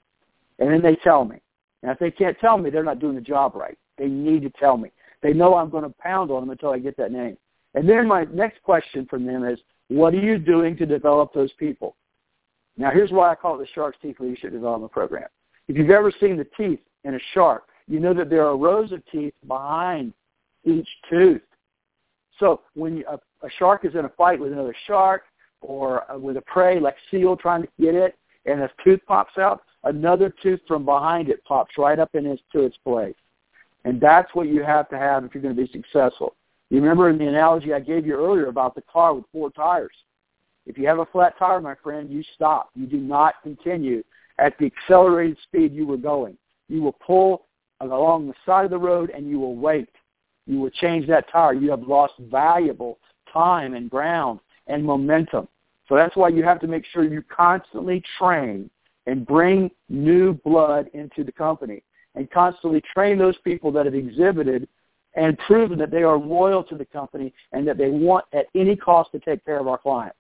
[0.60, 1.42] And then they tell me.
[1.84, 3.78] And if they can't tell me, they're not doing the job right.
[3.98, 4.92] They need to tell me.
[5.22, 7.38] They know I'm going to pound on them until I get that name.
[7.74, 11.52] And then my next question from them is, what are you doing to develop those
[11.54, 11.96] people?
[12.78, 15.28] Now, here's why I call it the Shark's Teeth Leadership Development Program.
[15.68, 18.92] If you've ever seen the teeth in a shark, you know that there are rows
[18.92, 20.14] of teeth behind
[20.66, 21.42] each tooth.
[22.40, 25.24] So when a, a shark is in a fight with another shark
[25.62, 29.38] or uh, with a prey like seal trying to get it, and a tooth pops
[29.38, 33.16] out, another tooth from behind it pops right up into its place.
[33.86, 36.36] And that's what you have to have if you're going to be successful.
[36.70, 39.94] You remember in the analogy I gave you earlier about the car with four tires.
[40.66, 42.70] If you have a flat tire, my friend, you stop.
[42.76, 44.04] You do not continue
[44.38, 46.38] at the accelerated speed you were going.
[46.68, 47.46] You will pull
[47.80, 49.90] along the side of the road and you will wait.
[50.46, 51.54] You will change that tire.
[51.54, 53.00] You have lost valuable
[53.32, 55.48] time and ground and momentum.
[55.88, 58.70] So that's why you have to make sure you constantly train
[59.06, 61.84] and bring new blood into the company
[62.16, 64.68] and constantly train those people that have exhibited
[65.16, 68.76] and proven that they are loyal to the company and that they want at any
[68.76, 70.20] cost to take care of our clients.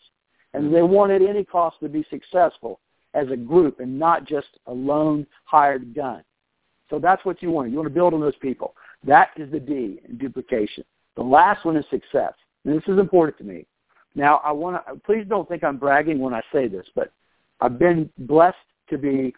[0.53, 2.79] And they want at any cost to be successful
[3.13, 6.23] as a group and not just a lone hired gun.
[6.89, 7.71] So that's what you want.
[7.71, 8.73] You want to build on those people.
[9.03, 10.83] That is the D in duplication.
[11.15, 12.33] The last one is success.
[12.63, 13.65] And this is important to me.
[14.15, 17.12] Now, I want to, please don't think I'm bragging when I say this, but
[17.62, 18.58] I've been blessed
[18.89, 19.34] to be,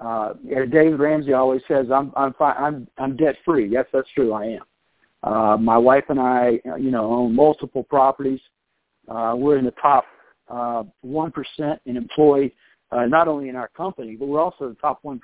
[0.00, 3.68] uh, David Ramsey always says, I'm, I'm, fine, I'm, I'm debt free.
[3.68, 4.32] Yes, that's true.
[4.32, 4.62] I am.
[5.22, 8.40] Uh, my wife and I, you know, own multiple properties.
[9.08, 10.04] Uh, we're in the top
[10.48, 12.54] uh, 1% in employee,
[12.90, 15.20] uh, not only in our company, but we're also the top 1%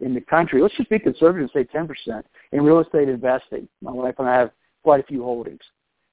[0.00, 0.62] in the country.
[0.62, 3.68] Let's just be conservative and say 10% in real estate investing.
[3.82, 4.50] My wife and I have
[4.82, 5.60] quite a few holdings.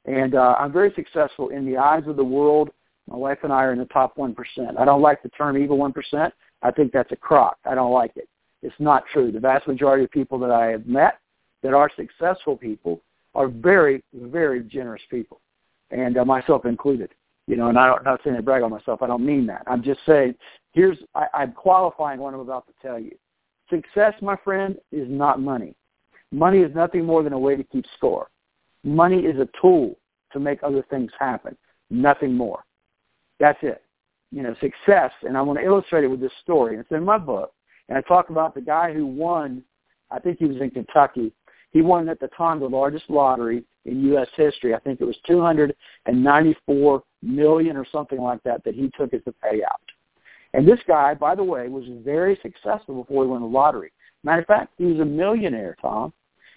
[0.06, 2.70] And uh, I'm very successful in the eyes of the world.
[3.08, 4.36] My wife and I are in the top 1%.
[4.78, 6.32] I don't like the term evil 1%.
[6.62, 7.58] I think that's a crock.
[7.66, 8.28] I don't like it.
[8.62, 9.32] It's not true.
[9.32, 11.20] The vast majority of people that I have met
[11.62, 13.02] that are successful people
[13.36, 15.42] are very, very generous people,
[15.92, 17.10] and uh, myself included.
[17.48, 19.04] You know, and I'm not saying to brag on myself.
[19.04, 19.64] I don't mean that.
[19.68, 20.34] I'm just saying,
[20.74, 23.12] here's I, I'm qualifying what I'm about to tell you.
[23.70, 25.76] Success, my friend, is not money.
[26.32, 28.30] Money is nothing more than a way to keep score.
[28.86, 29.98] Money is a tool
[30.32, 31.58] to make other things happen,
[31.90, 32.64] nothing more.
[33.40, 33.82] That's it.
[34.32, 36.78] You know, success, and I want to illustrate it with this story.
[36.78, 37.52] It's in my book,
[37.90, 39.64] and I talk about the guy who won.
[40.12, 41.32] I think he was in Kentucky.
[41.72, 44.28] He won at the time the largest lottery in U.S.
[44.36, 44.76] history.
[44.76, 49.34] I think it was 294 million or something like that that he took as the
[49.44, 49.82] payout.
[50.54, 53.92] And this guy, by the way, was very successful before he won the lottery.
[54.24, 56.14] Matter of fact, he was a millionaire, Tom.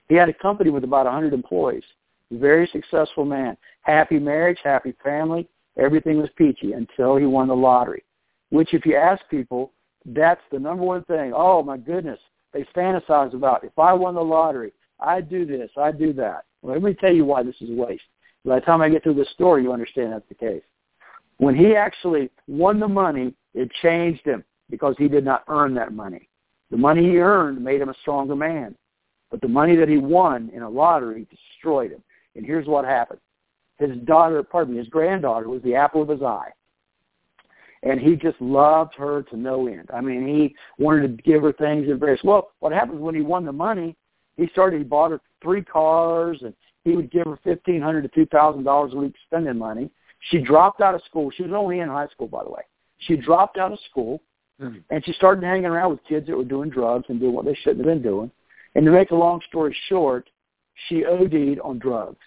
[0.09, 1.83] He had a company with about 100 employees.
[2.31, 3.57] Very successful man.
[3.83, 5.49] Happy marriage, happy family.
[5.79, 8.05] Everything was peachy until he won the lottery.
[8.51, 9.73] Which, if you ask people,
[10.05, 11.33] that's the number one thing.
[11.35, 12.19] Oh my goodness,
[12.53, 13.65] they fantasize about.
[13.65, 16.45] If I won the lottery, I'd do this, I'd do that.
[16.63, 18.03] Well, let me tell you why this is waste.
[18.45, 20.63] By the time I get through this story, you understand that's the case.
[21.37, 25.93] When he actually won the money, it changed him because he did not earn that
[25.93, 26.29] money.
[26.71, 28.75] The money he earned made him a stronger man.
[29.31, 32.03] But the money that he won in a lottery destroyed him.
[32.37, 33.21] And here's what happened.
[33.79, 36.51] His daughter, pardon me, his granddaughter was the apple of his eye.
[37.85, 39.89] And he just loved her to no end.
[39.95, 42.21] I mean, he wanted to give her things and various.
[42.25, 43.97] Well, what happens when he won the money?
[44.37, 44.79] He started.
[44.79, 48.65] He bought her three cars, and he would give her fifteen hundred to two thousand
[48.65, 49.91] dollars a week spending money.
[50.31, 51.31] She dropped out of school.
[51.31, 52.63] She was only in high school, by the way.
[52.99, 54.21] She dropped out of school,
[54.61, 54.79] mm-hmm.
[54.91, 57.55] and she started hanging around with kids that were doing drugs and doing what they
[57.55, 58.31] shouldn't have been doing.
[58.75, 60.29] And to make a long story short,
[60.87, 62.25] she OD'd on drugs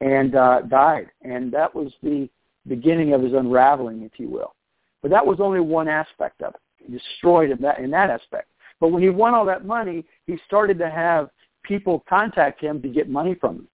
[0.00, 1.08] and uh, died.
[1.22, 2.28] And that was the
[2.66, 4.54] beginning of his unraveling, if you will.
[5.02, 6.60] But that was only one aspect of it.
[6.76, 8.48] He destroyed him that, in that aspect.
[8.80, 11.30] But when he won all that money, he started to have
[11.62, 13.68] people contact him to get money from him.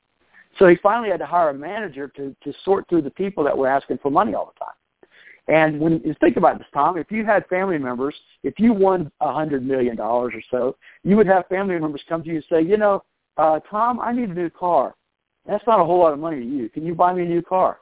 [0.59, 3.57] So he finally had to hire a manager to, to sort through the people that
[3.57, 4.75] were asking for money all the time.
[5.47, 9.33] And when think about this, Tom, if you had family members, if you won a
[9.33, 12.63] hundred million dollars or so, you would have family members come to you and say,
[12.63, 13.05] you know,
[13.37, 14.95] uh, Tom, I need a new car.
[15.47, 16.69] That's not a whole lot of money to you.
[16.69, 17.79] Can you buy me a new car?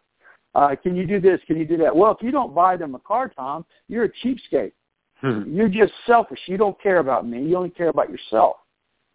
[0.54, 1.40] Uh, can you do this?
[1.46, 1.94] Can you do that?
[1.94, 4.72] Well, if you don't buy them a car, Tom, you're a cheapskate.
[5.16, 5.42] Hmm.
[5.46, 6.40] You're just selfish.
[6.46, 7.42] You don't care about me.
[7.42, 8.56] You only care about yourself.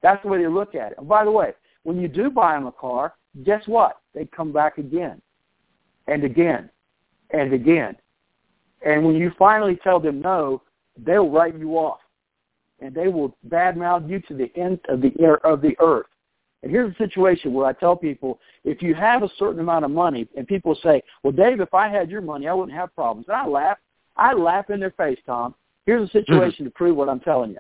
[0.01, 0.97] That's the way they look at it.
[0.97, 3.97] And by the way, when you do buy them a car, guess what?
[4.13, 5.21] They come back again
[6.07, 6.69] and again
[7.31, 7.95] and again
[8.85, 10.61] And when you finally tell them no,
[10.97, 11.99] they'll write you off,
[12.79, 16.07] and they will badmouth you to the end of the air of the earth.
[16.63, 19.91] And here's a situation where I tell people, if you have a certain amount of
[19.91, 23.27] money, and people say, "Well, Dave, if I had your money, I wouldn't have problems,"
[23.27, 23.77] and I laugh.
[24.15, 25.53] I laugh in their face, Tom.
[25.85, 26.71] Here's a situation mm-hmm.
[26.71, 27.59] to prove what I'm telling you.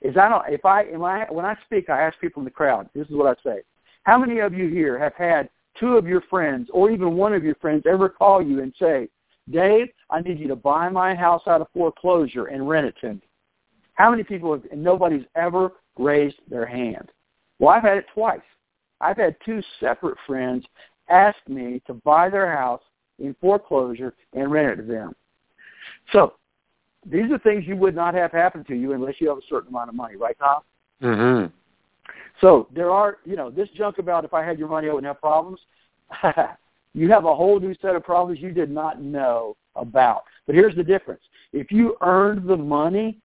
[0.00, 2.50] Is I don't if I, am I when I speak, I ask people in the
[2.50, 2.88] crowd.
[2.94, 3.62] This is what I say.
[4.04, 7.44] How many of you here have had two of your friends or even one of
[7.44, 9.08] your friends ever call you and say,
[9.50, 13.14] Dave, I need you to buy my house out of foreclosure and rent it to
[13.14, 13.20] me.
[13.94, 17.10] How many people have, and nobody's ever raised their hand?
[17.58, 18.40] Well, I've had it twice.
[19.00, 20.64] I've had two separate friends
[21.08, 22.82] ask me to buy their house
[23.18, 25.14] in foreclosure and rent it to them.
[26.12, 26.34] So
[27.06, 29.68] these are things you would not have happen to you unless you have a certain
[29.68, 30.62] amount of money, right, Tom?
[31.02, 31.46] Mm-hmm.
[32.40, 35.08] So there are, you know, this junk about if I had your money, I wouldn't
[35.08, 35.60] have problems.
[36.94, 40.22] you have a whole new set of problems you did not know about.
[40.46, 41.22] But here's the difference.
[41.52, 43.18] If you earned the money,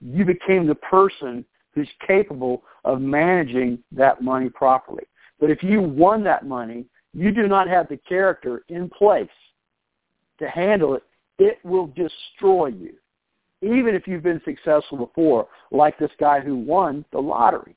[0.00, 5.04] you became the person who's capable of managing that money properly.
[5.40, 9.28] But if you won that money, you do not have the character in place
[10.38, 11.02] to handle it.
[11.38, 12.94] It will destroy you.
[13.62, 17.76] Even if you've been successful before, like this guy who won the lottery.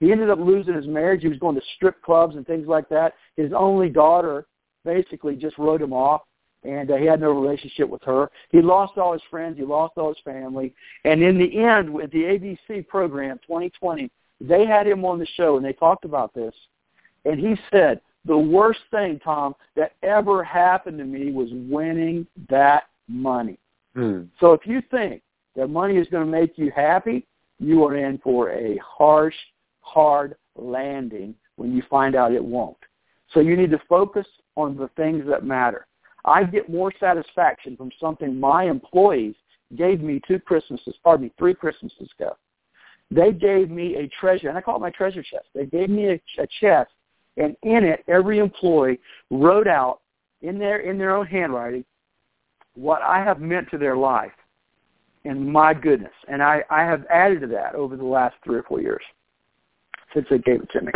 [0.00, 1.22] He ended up losing his marriage.
[1.22, 3.14] He was going to strip clubs and things like that.
[3.36, 4.46] His only daughter
[4.84, 6.22] basically just wrote him off,
[6.64, 8.30] and uh, he had no relationship with her.
[8.50, 9.58] He lost all his friends.
[9.58, 10.74] He lost all his family.
[11.04, 15.56] And in the end, with the ABC program 2020, they had him on the show,
[15.56, 16.54] and they talked about this.
[17.24, 22.84] And he said, the worst thing, Tom, that ever happened to me was winning that
[23.08, 23.58] money.
[23.94, 24.24] Hmm.
[24.38, 25.22] So if you think
[25.56, 27.26] that money is going to make you happy,
[27.58, 29.34] you are in for a harsh
[29.80, 32.76] hard landing when you find out it won't.
[33.32, 35.87] So you need to focus on the things that matter.
[36.24, 39.34] I get more satisfaction from something my employees
[39.76, 42.36] gave me two Christmases, pardon me, three Christmases ago.
[43.10, 45.46] They gave me a treasure, and I call it my treasure chest.
[45.54, 46.90] They gave me a, a chest,
[47.36, 49.00] and in it, every employee
[49.30, 50.00] wrote out
[50.42, 51.84] in their in their own handwriting
[52.74, 54.32] what I have meant to their life.
[55.24, 58.62] And my goodness, and I, I have added to that over the last three or
[58.62, 59.02] four years
[60.14, 60.92] since they gave it to me.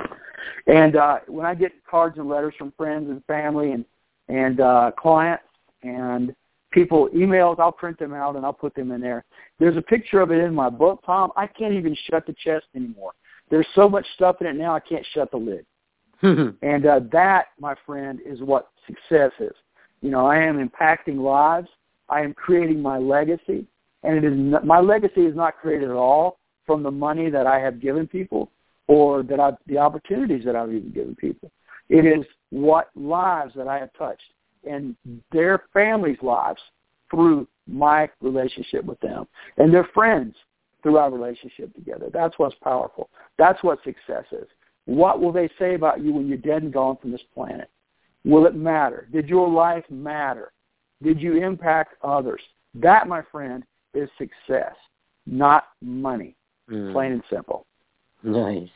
[0.67, 3.85] And uh, when I get cards and letters from friends and family and
[4.33, 5.45] and uh, clients
[5.83, 6.35] and
[6.73, 9.25] people emails, I'll print them out and I'll put them in there.
[9.59, 11.33] There's a picture of it in my book, Tom.
[11.37, 13.13] I can't even shut the chest anymore.
[13.51, 15.67] There's so much stuff in it now I can't shut the lid.
[16.63, 19.55] and uh, that, my friend, is what success is.
[20.01, 21.69] You know, I am impacting lives.
[22.09, 23.67] I am creating my legacy,
[24.03, 27.47] and it is not, my legacy is not created at all from the money that
[27.47, 28.51] I have given people
[28.87, 31.51] or that I've, the opportunities that I've even given people.
[31.89, 34.23] It is what lives that I have touched
[34.69, 34.97] and
[35.33, 36.61] their families' lives
[37.11, 39.27] through my relationship with them
[39.59, 40.35] and their friends
[40.83, 42.09] through our relationship together.
[42.13, 43.09] That's what's powerful.
[43.39, 44.49] That's what success is.
[44.87, 47.71] What will they say about you when you're dead and gone from this planet?
[48.25, 49.09] Will it matter?
[49.13, 50.53] Did your life matter?
[51.03, 52.41] Did you impact others?
[52.75, 53.65] That, my friend,
[53.95, 54.75] is success,
[55.27, 56.37] not money.
[56.71, 56.93] Mm.
[56.93, 57.67] Plain and simple.
[58.23, 58.69] Nice.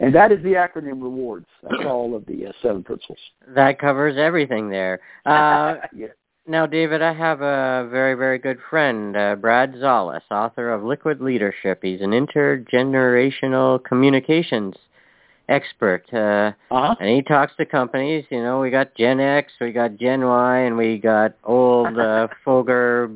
[0.00, 1.46] And that is the acronym REWARDS.
[1.62, 3.18] That's all of the uh, seven principles.
[3.48, 5.00] That covers everything there.
[5.24, 6.08] Uh, yeah.
[6.46, 11.22] Now, David, I have a very, very good friend, uh, Brad Szollose, author of Liquid
[11.22, 11.78] Leadership.
[11.80, 14.74] He's an intergenerational communications
[15.48, 16.04] expert.
[16.12, 16.96] Uh, uh-huh.
[17.00, 18.24] And he talks to companies.
[18.30, 22.28] You know, we got Gen X, we got Gen Y, and we got old uh,
[22.44, 23.10] foger,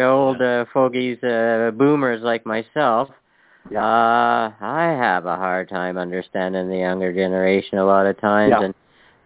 [0.00, 3.08] old uh, fogies, uh, boomers like myself.
[3.70, 3.84] Yeah.
[3.84, 8.54] Uh, I have a hard time understanding the younger generation a lot of times.
[8.58, 8.64] Yeah.
[8.64, 8.74] And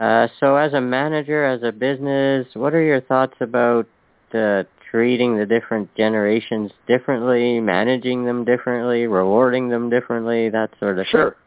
[0.01, 3.87] uh, so as a manager, as a business, what are your thoughts about
[4.35, 11.07] uh, treating the different generations differently, managing them differently, rewarding them differently, that sort of
[11.07, 11.31] sure.
[11.31, 11.39] thing?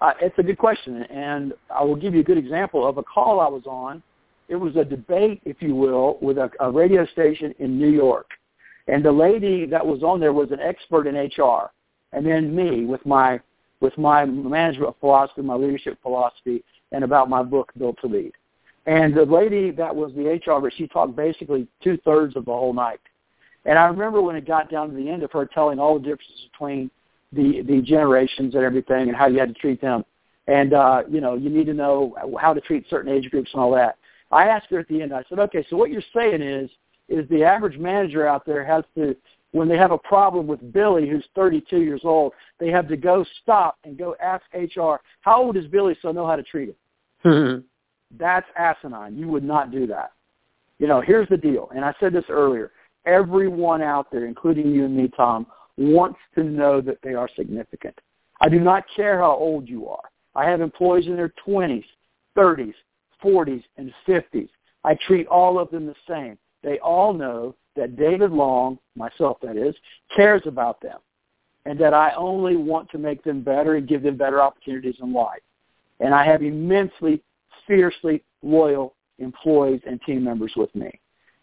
[0.00, 3.02] Uh, it's a good question, and I will give you a good example of a
[3.02, 4.02] call I was on.
[4.48, 8.30] It was a debate, if you will, with a, a radio station in New York.
[8.88, 11.70] And the lady that was on there was an expert in HR
[12.12, 13.40] and then me with my
[13.80, 18.32] with my management philosophy, my leadership philosophy, and about my book Built to Lead.
[18.86, 22.72] And the lady that was the HR, she talked basically two thirds of the whole
[22.72, 23.00] night.
[23.64, 26.04] And I remember when it got down to the end of her telling all the
[26.04, 26.90] differences between
[27.32, 30.04] the the generations and everything, and how you had to treat them.
[30.46, 33.60] And uh, you know, you need to know how to treat certain age groups and
[33.60, 33.96] all that.
[34.30, 35.12] I asked her at the end.
[35.12, 36.70] I said, okay, so what you're saying is,
[37.08, 39.16] is the average manager out there has to
[39.52, 43.24] when they have a problem with Billy, who's 32 years old, they have to go
[43.42, 46.68] stop and go ask HR, how old is Billy so I know how to treat
[46.68, 46.74] him?
[47.24, 47.60] Mm-hmm.
[48.18, 49.16] That's asinine.
[49.16, 50.12] You would not do that.
[50.78, 52.72] You know, here's the deal, and I said this earlier.
[53.06, 55.46] everyone out there, including you and me, Tom,
[55.78, 57.98] wants to know that they are significant.
[58.40, 60.10] I do not care how old you are.
[60.34, 61.84] I have employees in their 20s,
[62.36, 62.74] 30s,
[63.24, 64.48] 40s, and 50s.
[64.84, 66.36] I treat all of them the same.
[66.62, 69.74] They all know that David Long, myself that is,
[70.14, 70.98] cares about them
[71.66, 75.12] and that I only want to make them better and give them better opportunities in
[75.12, 75.42] life.
[76.00, 77.22] And I have immensely,
[77.66, 80.90] fiercely loyal employees and team members with me.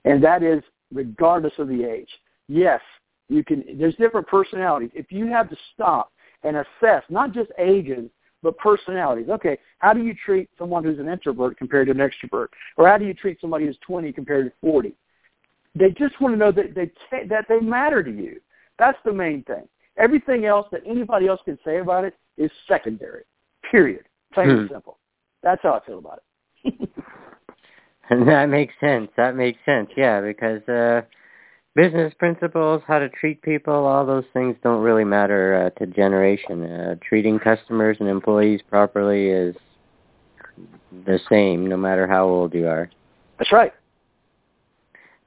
[0.05, 2.09] And that is regardless of the age.
[2.47, 2.81] Yes,
[3.29, 4.91] you can there's different personalities.
[4.93, 6.11] If you have to stop
[6.43, 8.09] and assess not just ages,
[8.41, 9.29] but personalities.
[9.29, 12.47] Okay, how do you treat someone who's an introvert compared to an extrovert?
[12.77, 14.93] Or how do you treat somebody who's 20 compared to 40?
[15.75, 16.91] They just want to know that they
[17.27, 18.39] that they matter to you.
[18.77, 19.67] That's the main thing.
[19.97, 23.23] Everything else that anybody else can say about it is secondary.
[23.69, 24.05] Period.
[24.33, 24.55] Plain hmm.
[24.57, 24.99] and simple.
[25.41, 26.21] That's how I feel about
[26.63, 26.89] it.
[28.09, 29.09] and that makes sense.
[29.17, 29.89] That makes sense.
[29.95, 31.01] Yeah, because uh
[31.75, 36.63] business principles, how to treat people, all those things don't really matter uh, to generation.
[36.63, 39.55] Uh, treating customers and employees properly is
[41.05, 42.89] the same no matter how old you are.
[43.39, 43.73] That's right.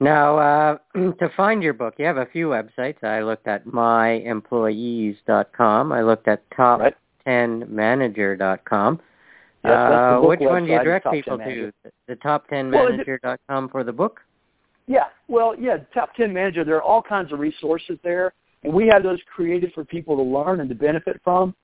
[0.01, 3.05] Now, uh, to find your book, you have a few websites.
[3.05, 5.93] I looked at myemployees.com.
[5.93, 9.01] I looked at top10manager.com.
[9.65, 11.73] Yes, uh, which one do you direct people to?
[12.07, 14.21] The top10manager.com well, for the book?
[14.87, 18.33] Yeah, well, yeah, Top 10 Manager, there are all kinds of resources there,
[18.63, 21.55] and we have those created for people to learn and to benefit from.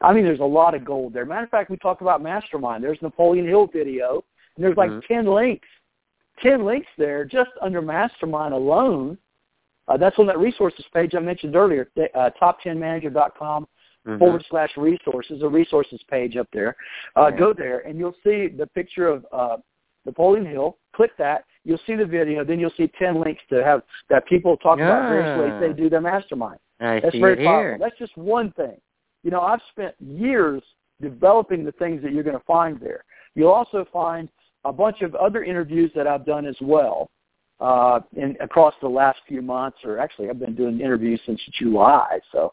[0.00, 1.24] I mean, there's a lot of gold there.
[1.24, 2.82] Matter of fact, we talked about Mastermind.
[2.82, 4.24] There's Napoleon Hill video,
[4.56, 5.14] and there's like mm-hmm.
[5.14, 5.68] 10 links,
[6.42, 9.18] 10 links there just under Mastermind alone.
[9.88, 13.68] Uh, that's on that resources page I mentioned earlier, uh, top10manager.com
[14.06, 14.18] mm-hmm.
[14.18, 16.76] forward slash resources, a resources page up there.
[17.14, 19.56] Uh, Go there, and you'll see the picture of uh,
[20.04, 20.76] Napoleon Hill.
[20.94, 22.44] Click that, you'll see the video.
[22.44, 24.86] Then you'll see ten links to have that people talk yeah.
[24.86, 26.58] about various ways they do their mastermind.
[26.80, 27.62] I That's see very it powerful.
[27.62, 27.78] here.
[27.78, 28.76] That's just one thing.
[29.22, 30.62] You know, I've spent years
[31.00, 33.04] developing the things that you're going to find there.
[33.34, 34.28] You'll also find
[34.68, 37.10] a bunch of other interviews that I've done as well
[37.60, 42.18] uh, in, across the last few months, or actually I've been doing interviews since July.
[42.32, 42.52] So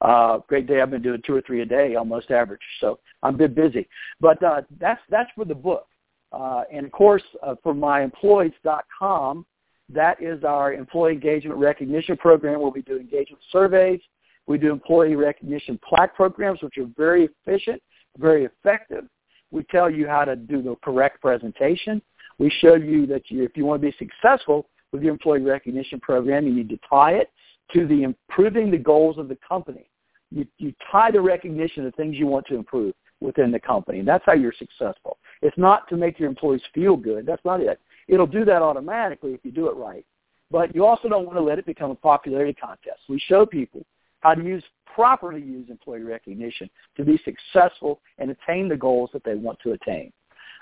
[0.00, 0.80] uh, great day.
[0.80, 2.60] I've been doing two or three a day, almost average.
[2.80, 3.88] So I'm a bit busy.
[4.20, 5.86] But uh, that's that's for the book.
[6.32, 9.46] Uh, and of course, uh, for myemployees.com,
[9.90, 14.00] that is our employee engagement recognition program where we do engagement surveys.
[14.46, 17.80] We do employee recognition plaque programs, which are very efficient,
[18.18, 19.04] very effective.
[19.52, 22.02] We tell you how to do the correct presentation.
[22.38, 26.00] We show you that you, if you want to be successful with your employee recognition
[26.00, 27.30] program, you need to tie it
[27.74, 29.88] to the improving the goals of the company.
[30.30, 34.00] You, you tie the recognition of things you want to improve within the company.
[34.00, 35.18] And that's how you're successful.
[35.42, 37.26] It's not to make your employees feel good.
[37.26, 37.78] That's not it.
[38.08, 40.04] It'll do that automatically if you do it right.
[40.50, 43.00] But you also don't want to let it become a popularity contest.
[43.08, 43.84] We show people
[44.22, 49.24] how to use properly use employee recognition to be successful and attain the goals that
[49.24, 50.12] they want to attain.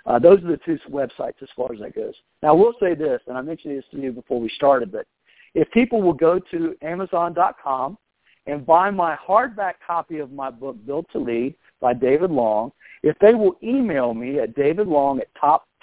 [0.06, 2.14] Uh, those are the two websites as far as that goes.
[2.42, 5.06] Now, I will say this, and I mentioned this to you before we started, but
[5.54, 7.98] if people will go to Amazon.com
[8.46, 12.70] and buy my hardback copy of my book, Built to Lead, by David Long.
[13.02, 15.28] If they will email me at davidlong at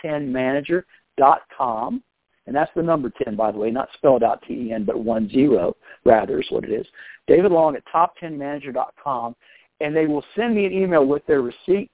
[0.03, 2.03] top10manager.com,
[2.47, 5.75] and that's the number 10, by the way, not spelled out T-E-N, but one zero,
[6.05, 6.87] rather is what it is,
[7.27, 9.35] David Long at top10manager.com,
[9.81, 11.91] and they will send me an email with their receipt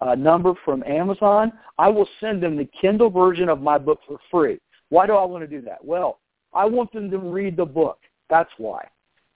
[0.00, 1.52] uh, number from Amazon.
[1.78, 4.58] I will send them the Kindle version of my book for free.
[4.90, 5.82] Why do I want to do that?
[5.82, 6.18] Well,
[6.52, 7.98] I want them to read the book.
[8.28, 8.86] That's why.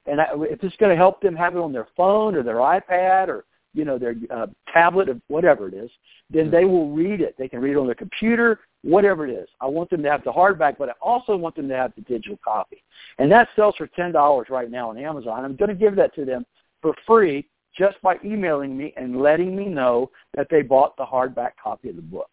[0.07, 2.57] And I, if it's going to help them have it on their phone or their
[2.57, 3.45] iPad or
[3.77, 5.91] you know, their uh, tablet or whatever it is,
[6.31, 7.37] then they will read it.
[7.39, 9.49] They can read it on their computer, whatever it is.
[9.61, 12.01] I want them to have the hardback, but I also want them to have the
[12.01, 12.83] digital copy.
[13.19, 15.45] And that sells for $10 right now on Amazon.
[15.45, 16.47] I'm going to give that to them
[16.81, 17.47] for free
[17.79, 21.97] just by emailing me and letting me know that they bought the hardback copy of
[21.97, 22.31] the book.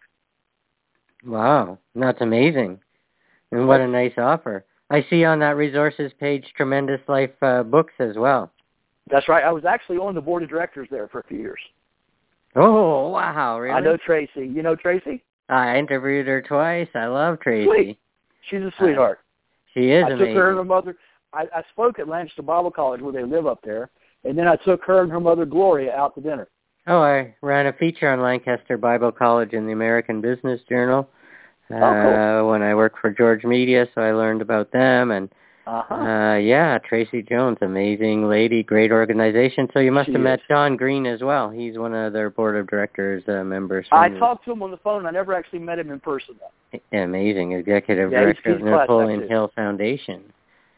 [1.25, 2.79] Wow, that's amazing.
[3.51, 4.65] And what a nice offer.
[4.89, 8.51] I see on that resources page Tremendous Life uh, books as well.
[9.09, 9.43] That's right.
[9.43, 11.59] I was actually on the board of directors there for a few years.
[12.55, 13.59] Oh wow!
[13.59, 13.75] Really?
[13.75, 14.47] I know Tracy.
[14.47, 15.23] You know Tracy?
[15.49, 16.87] I interviewed her twice.
[16.95, 17.65] I love Tracy.
[17.65, 17.99] Sweet.
[18.49, 19.19] She's a sweetheart.
[19.19, 19.23] Uh,
[19.73, 20.27] she is I amazing.
[20.27, 20.95] took her and her mother.
[21.33, 23.89] I, I spoke at Lancaster Bible College where they live up there,
[24.23, 26.47] and then I took her and her mother Gloria out to dinner.
[26.85, 31.09] Oh, I ran a feature on Lancaster Bible College in the American Business Journal
[31.71, 32.49] uh, oh, cool.
[32.49, 35.29] when I worked for George Media, so I learned about them and
[35.65, 35.95] uh-huh.
[35.95, 39.69] Uh, yeah, Tracy Jones, amazing lady, great organization.
[39.73, 40.45] So you must she have met is.
[40.49, 41.49] Don Green as well.
[41.49, 43.87] He's one of their board of directors uh, members.
[43.91, 45.05] I talked to him on the phone.
[45.05, 46.79] I never actually met him in person though.
[46.97, 50.23] Amazing, executive yeah, director he's, of he's Napoleon class, Hill Foundation.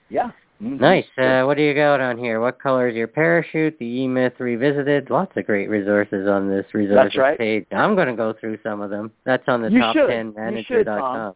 [0.09, 0.31] Yeah.
[0.61, 0.77] Mm-hmm.
[0.77, 1.05] Nice.
[1.17, 2.39] Uh, what do you got on here?
[2.39, 3.77] What color is your parachute?
[3.79, 5.09] The E-Myth Revisited.
[5.09, 7.37] Lots of great resources on this resources right.
[7.37, 7.65] page.
[7.71, 9.11] I'm going to go through some of them.
[9.25, 10.07] That's on the You top should.
[10.07, 11.33] 10 You manager.com.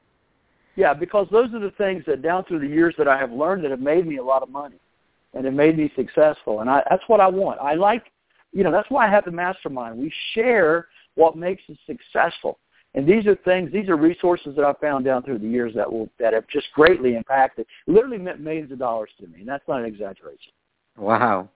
[0.79, 3.65] Yeah, because those are the things that down through the years that I have learned
[3.65, 4.77] that have made me a lot of money
[5.33, 6.61] and have made me successful.
[6.61, 7.59] And I, that's what I want.
[7.59, 8.05] I like,
[8.53, 9.99] you know, that's why I have the mastermind.
[9.99, 12.59] We share what makes us successful.
[12.95, 15.91] And these are things, these are resources that I've found down through the years that
[15.91, 19.39] will that have just greatly impacted, literally meant millions of dollars to me.
[19.39, 20.53] And that's not an exaggeration.
[20.97, 21.49] Wow.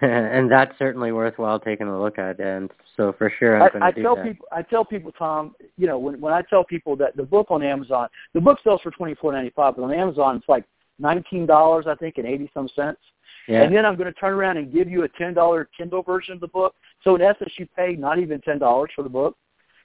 [0.02, 2.40] and that's certainly worthwhile taking a look at.
[2.40, 4.24] And so for sure I'm going I, I tell that.
[4.24, 7.48] people, I tell people, Tom, you know, when when I tell people that the book
[7.50, 10.64] on Amazon, the book sells for twenty four ninety five, but on Amazon it's like
[10.98, 13.00] nineteen dollars, I think, and eighty some cents.
[13.46, 13.62] yeah.
[13.62, 16.34] And then I'm going to turn around and give you a ten dollar Kindle version
[16.34, 16.74] of the book.
[17.04, 19.36] So in essence, you pay not even ten dollars for the book.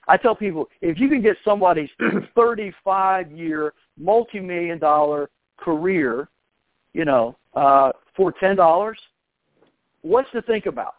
[0.07, 1.89] I tell people if you can get somebody's
[2.36, 6.30] thirty five year multi million dollar career,
[6.93, 8.97] you know, uh, for ten dollars,
[10.05, 10.95] what's to think about?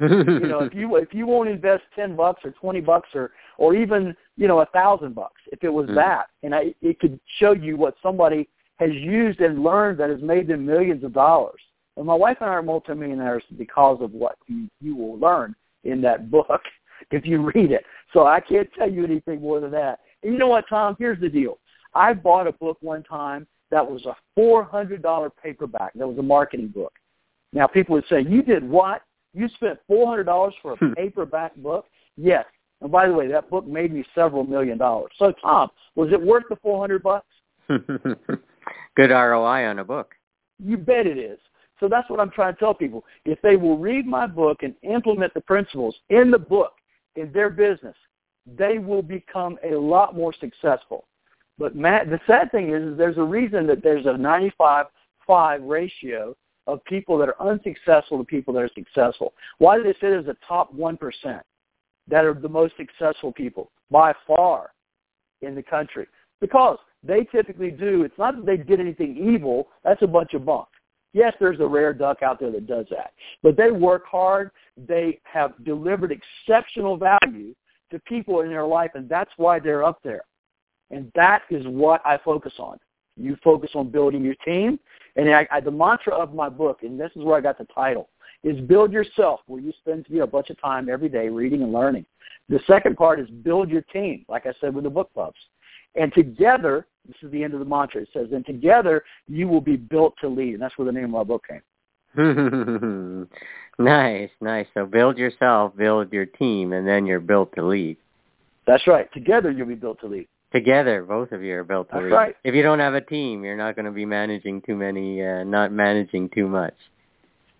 [0.00, 0.08] you
[0.46, 4.14] know, if you if you won't invest ten bucks or twenty bucks or or even
[4.36, 5.94] you know a thousand bucks, if it was Mm.
[5.96, 10.22] that, and I, it could show you what somebody has used and learned that has
[10.22, 11.60] made them millions of dollars.
[11.96, 16.00] And my wife and I are multimillionaires because of what you, you will learn in
[16.02, 16.60] that book
[17.10, 17.84] if you read it.
[18.12, 19.98] So I can't tell you anything more than that.
[20.22, 20.94] And you know what, Tom?
[20.96, 21.58] Here's the deal.
[21.94, 25.92] I bought a book one time that was a four hundred dollar paperback.
[25.94, 26.92] That was a marketing book.
[27.52, 29.02] Now people would say, "You did what?
[29.34, 30.92] You spent four hundred dollars for Hmm.
[30.92, 31.86] a paperback book?"
[32.16, 32.44] Yes.
[32.80, 35.10] And by the way, that book made me several million dollars.
[35.18, 37.26] So Tom, was it worth the four hundred bucks?
[37.68, 40.14] Good ROI on a book.
[40.58, 41.38] You bet it is.
[41.80, 43.04] So that's what I'm trying to tell people.
[43.24, 46.72] If they will read my book and implement the principles in the book
[47.16, 47.94] in their business,
[48.46, 51.06] they will become a lot more successful.
[51.58, 54.10] But Matt, the sad thing is, is there's a reason that there's a
[55.28, 56.36] 95-5 ratio
[56.68, 59.32] of people that are unsuccessful to people that are successful.
[59.56, 60.98] Why do they say there's a top 1%
[62.08, 64.70] that are the most successful people by far
[65.40, 66.06] in the country?
[66.40, 70.44] Because they typically do, it's not that they did anything evil, that's a bunch of
[70.44, 70.68] bunk.
[71.14, 73.12] Yes, there's a rare duck out there that does that.
[73.42, 74.50] But they work hard.
[74.76, 77.54] They have delivered exceptional value
[77.90, 80.20] to people in their life, and that's why they're up there.
[80.90, 82.78] And that is what I focus on.
[83.18, 84.78] You focus on building your team.
[85.16, 87.66] And I, I, the mantra of my book, and this is where I got the
[87.74, 88.08] title,
[88.44, 91.62] is build yourself, where you spend you know, a bunch of time every day reading
[91.62, 92.06] and learning.
[92.48, 95.38] The second part is build your team, like I said with the book clubs.
[95.94, 98.02] And together, this is the end of the mantra.
[98.02, 100.54] It says, and together you will be built to lead.
[100.54, 101.62] And that's where the name of my book came.
[103.78, 104.66] nice, nice.
[104.74, 107.96] So build yourself, build your team, and then you're built to lead.
[108.66, 109.12] That's right.
[109.12, 110.28] Together you'll be built to lead.
[110.52, 112.10] Together, both of you are built to lead.
[112.10, 112.36] right.
[112.42, 115.44] If you don't have a team, you're not going to be managing too many, uh,
[115.44, 116.74] not managing too much.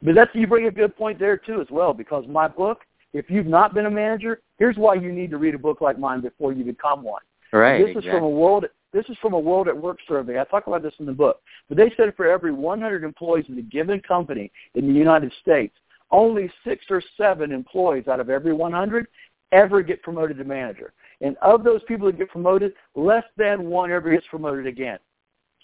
[0.03, 2.81] But that's you bring a good point there too as well, because my book,
[3.13, 5.99] if you've not been a manager, here's why you need to read a book like
[5.99, 7.23] mine before you become one.
[7.53, 7.79] Right.
[7.79, 8.11] This exactly.
[8.11, 8.65] is from a world.
[8.93, 10.41] This is from a World at Work survey.
[10.41, 11.43] I talk about this in the book.
[11.69, 15.75] But they said for every 100 employees in a given company in the United States,
[16.11, 19.07] only six or seven employees out of every 100
[19.53, 20.93] ever get promoted to manager.
[21.21, 24.99] And of those people that get promoted, less than one ever gets promoted again.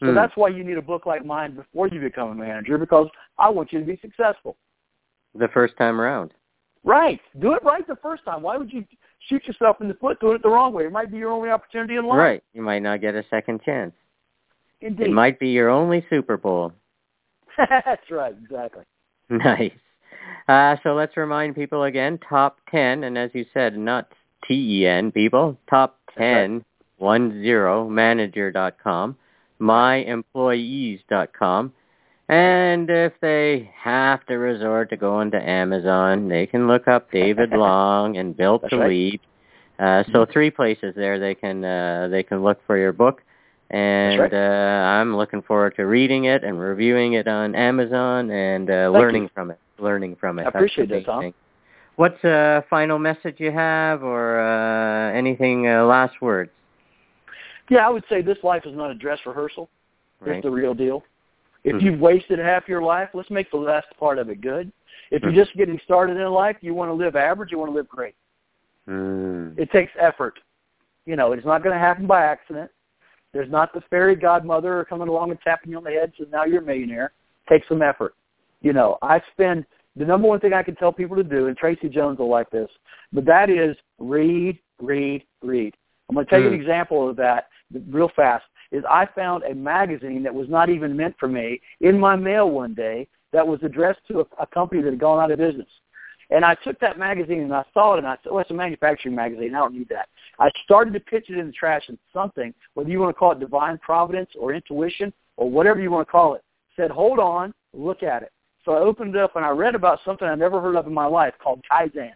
[0.00, 0.14] So Hmm.
[0.14, 3.48] that's why you need a book like mine before you become a manager, because I
[3.50, 4.56] want you to be successful.
[5.36, 6.32] the first time around.
[6.84, 7.20] Right.
[7.40, 8.40] Do it right the first time.
[8.42, 8.84] Why would you
[9.28, 10.84] shoot yourself in the foot doing it the wrong way?
[10.86, 12.18] It might be your only opportunity in life.
[12.18, 12.44] Right.
[12.52, 13.92] You might not get a second chance.
[14.80, 15.08] Indeed.
[15.08, 16.72] It might be your only Super Bowl.
[17.56, 18.84] That's right, exactly.
[19.30, 19.72] Nice.
[20.46, 24.12] Uh, so let's remind people again, top 10, and as you said, not
[24.46, 25.98] T-E-N, people, top.
[26.18, 26.64] 10,
[26.98, 29.16] one zero, manager.com,
[29.60, 31.72] myemployees.com,
[32.28, 37.50] and if they have to resort to going to Amazon, they can look up David
[37.52, 38.88] Long and Built That's to right.
[38.88, 39.20] Lead.
[39.78, 43.22] Uh, so three places there they can uh, they can look for your book,
[43.70, 44.32] and right.
[44.32, 49.24] uh, I'm looking forward to reading it and reviewing it on Amazon and uh, learning
[49.24, 49.30] you.
[49.34, 49.58] from it.
[49.80, 50.46] Learning from it.
[50.46, 51.22] I appreciate that, Tom.
[51.22, 51.34] thing.
[51.96, 56.50] What's a final message you have, or uh, anything uh, last words?
[57.70, 59.68] Yeah, I would say this life is not a dress rehearsal.
[60.20, 60.36] Right.
[60.36, 61.04] It's the real deal.
[61.62, 61.82] If Mhm.
[61.82, 64.70] you've wasted half your life, let's make the last part of it good.
[65.10, 67.74] If you're just getting started in life, you want to live average, you want to
[67.74, 68.14] live great.
[68.88, 69.58] Mm.
[69.58, 70.38] It takes effort.
[71.06, 72.70] You know, it's not going to happen by accident.
[73.32, 76.26] There's not the fairy godmother coming along and tapping you on the head and says,
[76.30, 77.12] now you're a millionaire.
[77.48, 78.14] Take some effort.
[78.60, 79.66] You know, I spend
[79.96, 82.50] the number one thing I can tell people to do, and Tracy Jones will like
[82.50, 82.68] this,
[83.12, 85.74] but that is read, read, read.
[86.08, 86.54] I'm going to tell you Hmm.
[86.54, 87.48] an example of that
[87.88, 88.44] real fast.
[88.72, 92.50] is I found a magazine that was not even meant for me in my mail
[92.50, 95.68] one day that was addressed to a, a company that had gone out of business.
[96.30, 98.54] And I took that magazine and I saw it and I said, oh, it's a
[98.54, 99.54] manufacturing magazine.
[99.54, 100.08] I don't need that.
[100.38, 103.32] I started to pitch it in the trash and something, whether you want to call
[103.32, 106.42] it divine providence or intuition or whatever you want to call it,
[106.76, 108.32] said, hold on, look at it.
[108.64, 110.94] So I opened it up and I read about something I never heard of in
[110.94, 112.12] my life called Kaizen,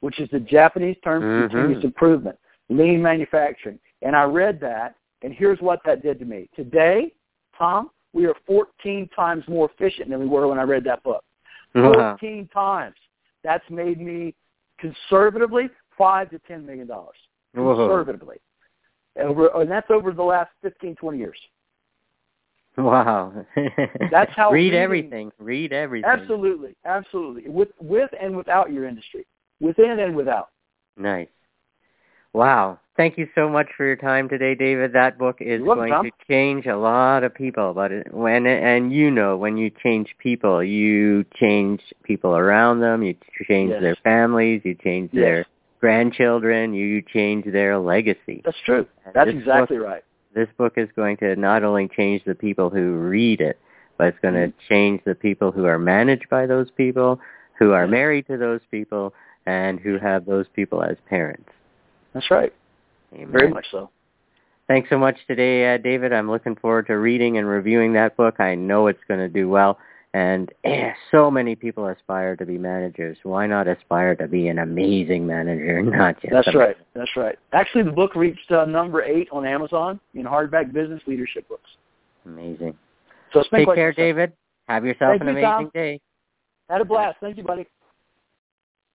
[0.00, 1.50] which is the Japanese term for Mhm.
[1.50, 2.38] continuous improvement,
[2.68, 3.78] lean manufacturing.
[4.02, 6.48] And I read that, and here's what that did to me.
[6.54, 7.12] Today,
[7.56, 11.24] Tom, we are 14 times more efficient than we were when I read that book.
[11.74, 11.92] Wow.
[11.92, 12.96] 14 times.
[13.42, 14.34] That's made me
[14.78, 17.16] conservatively five to ten million dollars.
[17.54, 18.40] Conservatively.
[19.16, 21.38] Over, and that's over the last 15, 20 years.
[22.78, 23.46] Wow.
[24.10, 25.32] That's how read reading- everything.
[25.38, 26.10] Read everything.
[26.10, 27.48] Absolutely, absolutely.
[27.48, 29.26] With with and without your industry,
[29.60, 30.48] within and without.
[30.96, 31.28] Nice.
[32.32, 32.80] Wow.
[32.96, 34.92] Thank you so much for your time today, David.
[34.92, 36.04] That book is welcome, going Tom.
[36.06, 40.14] to change a lot of people, but it, when and you know when you change
[40.18, 43.14] people, you change people around them, you
[43.48, 43.82] change Yes.
[43.82, 45.22] their families, you change Yes.
[45.22, 45.46] their
[45.80, 48.42] grandchildren, you change their legacy.
[48.44, 48.86] That's true.
[49.04, 50.04] And That's exactly book, right.
[50.34, 53.58] This book is going to not only change the people who read it,
[53.96, 54.54] but it's going to Mhm.
[54.68, 57.20] change the people who are managed by those people,
[57.58, 59.14] who are married to those people,
[59.46, 61.50] and who have those people as parents.
[62.12, 62.52] That's right.
[63.14, 63.30] Amen.
[63.30, 63.90] Very much so.
[64.66, 66.12] Thanks so much today, uh, David.
[66.12, 68.40] I'm looking forward to reading and reviewing that book.
[68.40, 69.78] I know it's going to do well.
[70.14, 73.18] And eh, so many people aspire to be managers.
[73.24, 76.76] Why not aspire to be an amazing manager, not just That's right.
[76.94, 77.36] That's right.
[77.52, 81.68] Actually, the book reached uh, number eight on Amazon in hardback business leadership books.
[82.26, 82.78] Amazing.
[83.32, 83.92] So Take care.
[83.92, 84.32] David.
[84.68, 85.54] Have yourself Thank an you, Tom.
[85.54, 86.00] amazing day.
[86.70, 87.18] Had a blast.
[87.20, 87.66] Thank you, buddy.